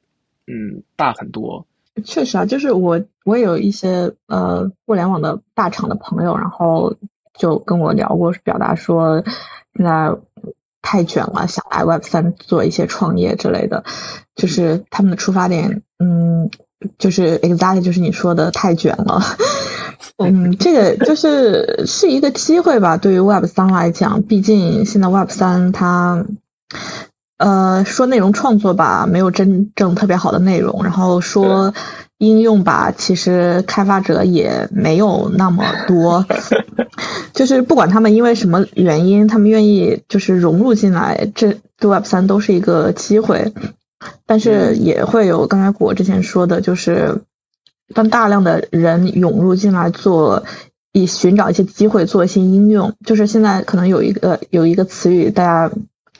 [0.47, 1.67] 嗯，大很多。
[2.05, 6.97] 确实啊，就是我我有一些呃互联网的大厂的朋友，然后
[7.35, 9.23] 就跟我聊过，表达说
[9.75, 10.17] 现在
[10.81, 13.85] 太卷了，想来 Web 三做一些创业之类的。
[14.37, 16.49] 就是他们的出发点，嗯，
[16.99, 19.23] 就是 exactly 就是你说的太卷了。
[20.23, 26.25] 嗯，这个就是是一个机会吧，对于 Web 三来讲，毕竟现在 Web 三它。
[27.39, 31.73] 呃，说内容创作吧，没有真正特别好的内容；然后说
[32.19, 36.27] 应用吧，其实开发者也没有那么多。
[37.33, 43.55] 就是不管他们因为什么原因，他们愿意就是融入进来，这对 Web 三都是一个机会。
[44.27, 47.23] 但是也会有刚才我之前说的，就是
[47.95, 50.45] 当大量的人涌入进来做，
[50.93, 55.75] 以寻找一些机会做一些应用，就是现在可能有一个有一个词语，大家。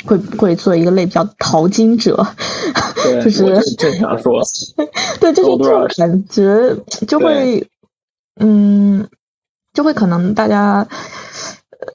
[0.07, 2.27] 会会做一个类比较淘金者，
[3.23, 4.43] 就是正常说，
[5.21, 6.75] 对，就是这种感觉，
[7.07, 7.69] 就会，
[8.37, 9.07] 嗯，
[9.75, 10.89] 就会可能大家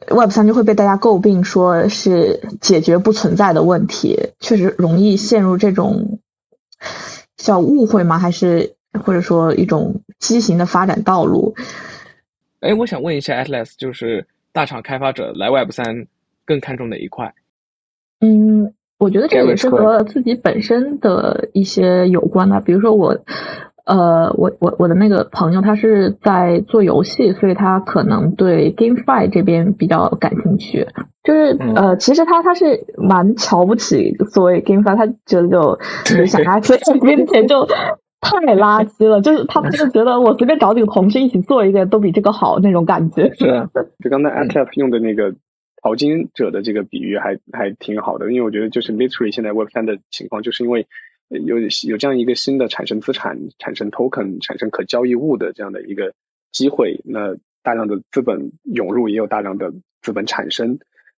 [0.10, 6.20] ，Web 三就会被大家诟病说是解决不存在的问题，确实容易陷入这种
[7.38, 8.18] 小误会吗？
[8.20, 11.56] 还是或者说一种畸形的发展道路？
[12.62, 16.08] 哎，我想问一下，Atlas，就是大厂开发者来 Web 三
[16.46, 17.34] 更看重哪一块？
[18.22, 22.60] 嗯，我觉得这也是和自己本身的一些有关的。
[22.62, 23.20] 比如说我，
[23.86, 30.88] 呃，我我我的那个朋友，他是在做游戏，所以他可能对 GameFi 这边比较感兴趣。
[31.24, 39.22] 就是呃，其实他他是蛮瞧不起所谓 GameFi，他觉得就就想拿这边钱就太垃圾了。
[39.22, 43.34] 就是他就觉得我随便找几个同事一起做一个都比这个好那种感觉。
[43.36, 43.70] 是，
[44.04, 45.34] 就刚才 Atlas 用的那个。
[45.84, 50.88] 淘金者的这个比喻还还挺好的，因为我觉得就是 literally 现在 Web 三的情况，就是因为
[51.30, 56.14] 有有这样一个新的产生资产、产生 token、产生可交易物的这样的一个
[56.52, 60.80] 机会，那大量的资本涌入，也有大量的资本产生，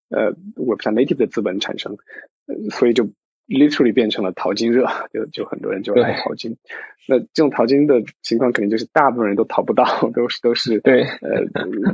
[0.10, 1.98] 呃，Web 三 native 的资本产生，
[2.72, 3.10] 所以就
[3.48, 6.58] literally 变成了淘金热，就就很多人就来淘金。
[7.08, 11.44] 那这种淘金的情况，肯定就是大部分人都淘不到，都是都是对，呃，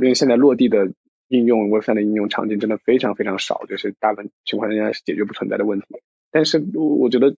[0.00, 0.92] 为现在落地的。
[1.28, 5.86] 应用 Web 三的应用场景真的非常非常少，就是大部分情况下是解决不存在的问题。
[6.30, 7.36] 但是我觉得，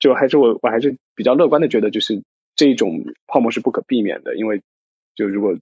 [0.00, 2.24] 就还是我我还是比较乐观的，觉得就是
[2.56, 4.34] 这种泡沫是不可避免的。
[4.34, 4.62] 因为
[5.14, 5.54] 就如果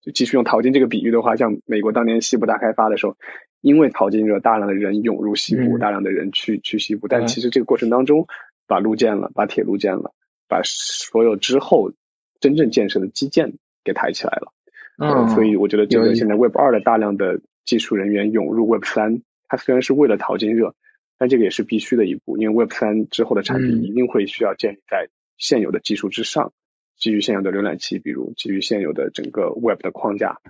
[0.00, 3.16] 就继续用淘金这个比喻的话，像美国当年西部大开发的时候，
[3.60, 8.26] 因为淘金热，大量的人涌入西部，大量的人去去西部，但其实这个过程当中
[8.66, 10.12] 把路建了，把铁路建了，
[10.48, 11.92] 把所有之后
[12.40, 13.54] 真正建设的基建
[13.84, 14.52] 给抬起来了。
[14.98, 20.74] 嗯，所以我觉得这个现在 Web 二的大量的技术人员涌入 Web 三，它虽然是为了淘金热，
[21.22, 25.08] 但这个也是必须的一步，因为 Web 三之后的产品一定会需要建立在
[25.38, 26.52] 现有的技术之上，
[26.98, 30.40] 基于现有的浏览器，比如基于现有的整个 Web 的框架。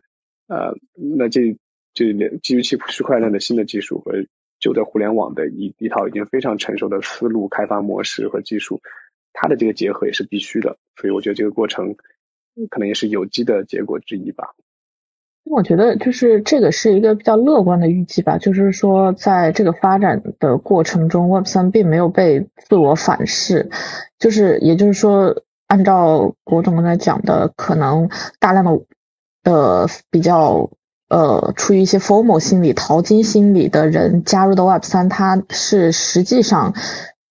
[0.46, 1.58] 呃，那这
[1.92, 4.24] 这基于区区块链的新的技术和
[4.60, 8.80] 旧的互联网的一一套已经非常成熟的思路、开发模式和技术，
[9.34, 10.78] 它的这个结合也是必须的。
[10.96, 11.96] 所以我觉得这个过程
[12.70, 14.54] 可能也是有机的结果之一吧。
[15.44, 23.68] 我觉得就是这个是一个比较乐观的预计吧，就是说在这个发展的过程中，Web 三并没有被自我反噬，
[24.18, 28.80] 就是也就是说，按照国总刚才讲的，可能大量的
[29.44, 30.70] 呃比较
[31.08, 36.74] 呃出于一些 formal 心理、淘金心理的人加入的 Web 三，它是实际上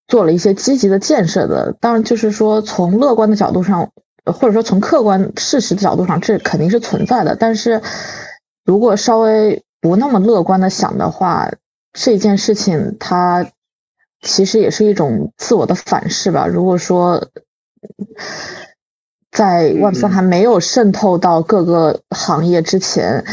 [0.08, 1.76] 做了一些积极的建设的。
[1.80, 3.90] 当然，就是说从乐观的角度上。
[4.26, 7.36] 或者说从客观事实的角度上，这肯定是存在的。
[7.36, 7.82] 但是，
[8.64, 11.52] 如果稍微不那么乐观的想的话，
[11.92, 13.50] 这件事情它
[14.22, 16.46] 其实也是一种自我的反噬吧。
[16.46, 17.30] 如果说
[19.32, 23.26] 在 Web 三还没有渗透到各个行业之前，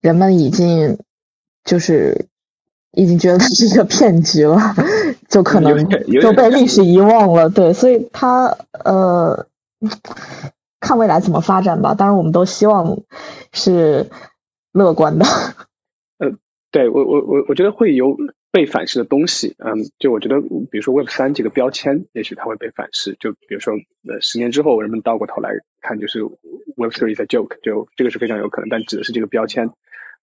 [0.00, 0.98] 人们已经
[1.64, 2.26] 就是
[2.92, 4.76] 已经觉得它是一个骗局了，
[5.28, 5.88] 就可能
[6.20, 7.48] 就被历史遗忘了。
[7.50, 9.46] 对，所以它呃。
[10.80, 11.94] 看未来怎么发展吧。
[11.94, 13.02] 当然，我们都希望
[13.52, 14.10] 是
[14.72, 15.24] 乐观的。
[16.18, 16.32] 呃，
[16.70, 18.16] 对我我我我觉得会有
[18.50, 19.54] 被反噬的东西。
[19.58, 23.16] 嗯，就我觉得，比如说 Web 三这个标签，也许它会被反噬。
[23.20, 23.74] 就比如说，
[24.08, 26.22] 呃，十年之后，人们倒过头来看，就是
[26.76, 28.68] Web three is a joke，就这个是非常有可能。
[28.68, 29.70] 但指的是这个标签。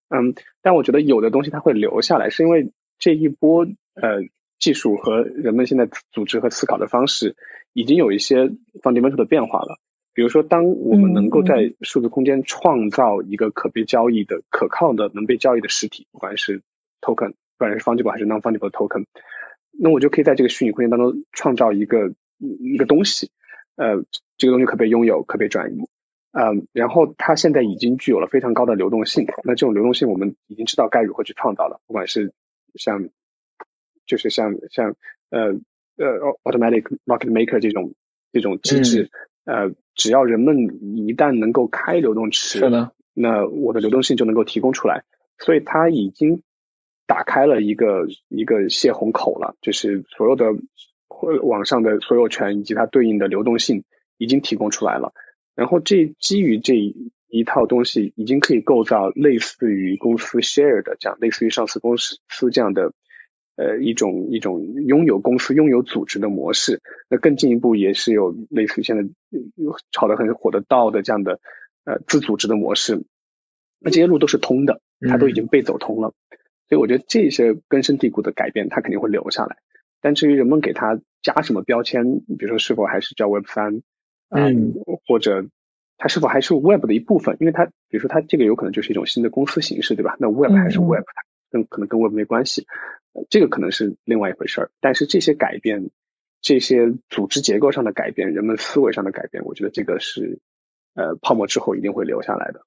[0.10, 4.22] 嗯，但我觉得有的东西它会留下来，是因为这一波呃
[4.60, 7.36] 技术和人们现在组织和思考的方式。
[7.74, 8.51] 已经有一些
[8.82, 9.80] fundamental 的变化了，
[10.13, 16.61] 比如说，当我们能够在数字空间创造一个可被交易的、可靠的、能被交易的实体，不管是
[16.99, 19.05] token，不管是 fungible 还是 non-fungible token，
[19.72, 23.30] 那我就可以在这个虚拟空间当中创造一个一个东西，
[23.76, 24.03] 呃，
[24.38, 25.78] 这个东西可被拥有、可被转移，
[26.32, 32.34] 嗯，然后它现在已经具有了非常高的流动性，那这种流动性我们已经知道该如何去创造了，不管是
[32.76, 33.09] 像，
[34.05, 34.95] 就是像像
[35.30, 35.59] 呃。
[36.00, 37.93] 呃，automatic market maker 这种
[38.32, 39.10] 这种机制，
[39.43, 40.58] 呃，只要人们
[40.95, 45.04] 一旦能够开流动池，是的，那我的流动性就能够提供出来，
[45.38, 46.41] 所以它已经
[47.06, 50.45] 打开了一个一个泄洪口了，就是所有的
[51.43, 53.84] 网上的所有权以及它对应的流动性
[54.18, 55.12] 已经提供出来了，
[55.54, 56.76] 然后这基于这
[57.28, 62.18] 一套东西，已经可以构造类似于公司 share 的这样，类似于上市公司
[62.52, 62.93] 这样的。
[63.60, 69.03] 呃，一种一种拥有公司、拥有组织的模式，那更进一步也是有类似于现在
[69.91, 71.41] 炒得很火的道的这样的
[71.84, 73.03] 呃自组织的模式，
[73.80, 74.80] 那这些路都是通的，
[75.10, 76.14] 它都已经被走通了，
[76.70, 79.57] 所以我觉得这些根深蒂固的改变，它肯定会留下来。
[79.99, 83.82] 但至于人们给它加什么标签，比如说是否还是叫 Web 三，
[84.30, 84.74] 嗯，
[85.05, 85.45] 或者
[85.97, 90.16] 它是否还是 Web 的一部分，因为它比如说它这个有可能就是一种新的公司形式，对吧？
[90.18, 91.03] 那 Web 还是 Web，
[91.51, 92.66] 跟可能跟 Web 没关系。
[93.30, 95.89] 这个可能是另外一回事儿，但是这些改变，
[96.41, 100.39] 这些组织结构上的改变，人们思维上的改变，我觉得这个是
[100.95, 102.61] 呃泡沫之后一定会留下来的。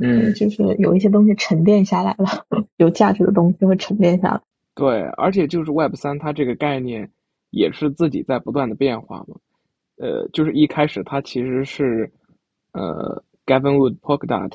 [0.00, 2.46] 嗯，就是有一些东西沉淀下来了，
[2.78, 4.40] 有价值的东西会沉淀下来。
[4.74, 7.10] 对，而且就是 Web 三，它这个概念
[7.50, 9.36] 也是自己在不断的变化嘛。
[9.96, 12.10] 呃，就是一开始它其实是
[12.72, 14.52] 呃 Gavin Wood Polkadot，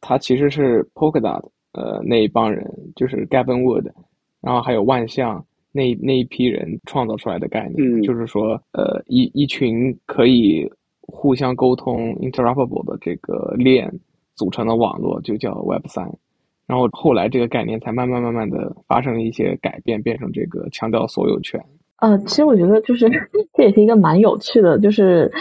[0.00, 1.50] 它其实是 Polkadot。
[1.72, 2.66] 呃，那一帮人
[2.96, 3.90] 就是 Gavin Wood，
[4.40, 14.00] 然后还有万象那那一批人创造出来的概念，就是说，呃，一一群可以互相沟通 interoperable 的这个链
[14.34, 16.18] 组成的网络，就叫 Web 三。
[16.66, 21.64] 然后后来这个概念才慢慢慢慢的发生了一些改变，变成这个强调所有权。
[21.96, 23.08] 呃，其实我觉得就是
[23.54, 25.32] 这也是一个蛮有趣的，就是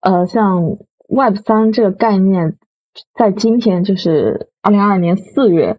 [0.00, 0.76] 呃，像
[1.08, 2.56] Web 三这个概念。
[3.14, 5.78] 在今天，就是二零二二年四月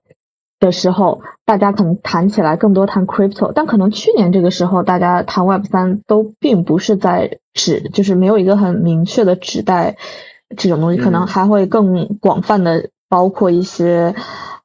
[0.59, 9.97] 的时候，大家可能谈起来更多谈 crypto，但可能去年这个时候，大家谈 Web 三都并不是在指，就是没有一个很明确的指代
[10.57, 14.15] 这种东西，可能还会更广泛的包括一些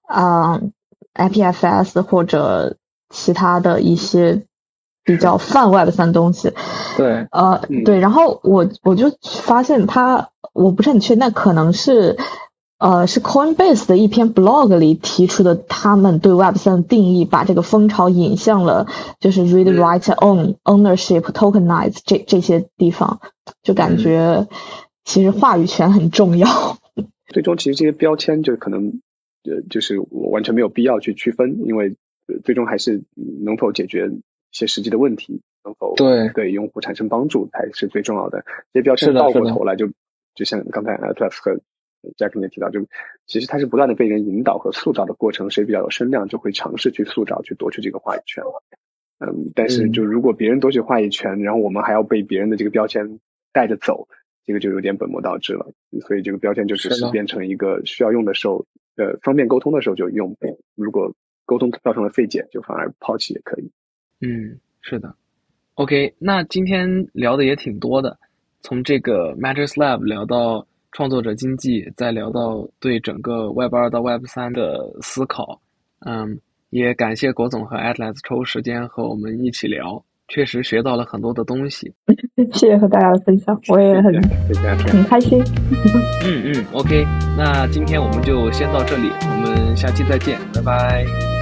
[0.06, 0.60] 啊
[1.14, 2.76] IPFS 或者
[3.10, 4.42] 其他的一些
[5.04, 6.52] 比较泛 Web 三东西。
[6.96, 9.10] 对，呃，对，然后我我就
[9.44, 10.30] 发现他。
[10.52, 12.16] 我不是很确定，那可能是，
[12.78, 18.86] 呃，是 Coinbase 的一篇 blog 里提出的，他们对 Web 三的定义，把这个风潮引向了
[19.18, 23.20] 就是 read write own ownership tokenize 这这些地方，
[23.62, 24.46] 就感觉
[25.04, 26.76] 其实话语权很重要。
[27.32, 29.00] 最终，其实这些标签就可能，
[29.44, 31.96] 呃，就是我完全没有必要去区分，因为
[32.44, 33.02] 最终还是
[33.42, 34.20] 能否解决一
[34.52, 38.44] 些实际的问题，能否对对用户产生帮助才是最重要的。
[38.74, 39.88] 这些标签倒过头来，就
[40.34, 41.58] 就像刚才 Atlas 和
[42.16, 42.86] Jack 也提到，就
[43.26, 48.44] 其实它是不断的被人引导和塑造的过程，谁比较有声量，就会尝试去塑造、去夺取这个话语权。
[49.18, 53.18] 嗯，但是就如果别人夺取话语权，然后我们还要被别人的这个标签
[53.52, 54.08] 带着走。
[54.44, 60.36] 这个就有点本末倒置了，所以这个标签就只是变成一个需要用的时候，呃，方便沟通的时候就用。
[60.76, 63.72] 如果沟通造成了费解，就反而抛弃也可以。
[64.20, 65.16] 嗯，是的。
[65.74, 68.20] OK，那今天聊的也挺多的，
[68.60, 75.60] 从这个 Matters Lab 聊到创作者经济，再聊到对整个 Web 二到 Web 三的思考。
[76.06, 76.40] 嗯，
[76.70, 80.02] 也感谢国总和 Atlas 抽时间和我们一起聊。
[80.28, 81.92] 确实学到了很多的东西，
[82.54, 84.10] 谢谢和大家的分享，我也很
[84.90, 85.38] 很开心。
[86.24, 87.04] 嗯嗯，OK，
[87.36, 91.35] 那今天我们就先到这里，我们下期再见，拜拜。